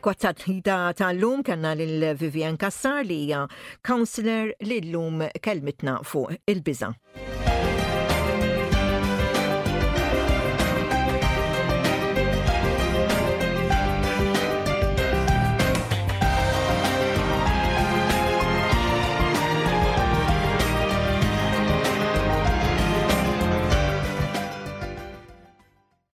Kwatta 0.00 0.32
tħida 0.34 0.76
tal-lum 0.98 1.42
kanna 1.46 1.72
l-Vivian 1.76 2.56
Kassar 2.58 3.04
li 3.06 3.18
hija 3.26 3.44
counselor 3.86 4.54
li 4.66 4.80
l-lum 4.82 5.26
kelmitna 5.42 6.00
fuq 6.02 6.38
il-biza. 6.50 6.94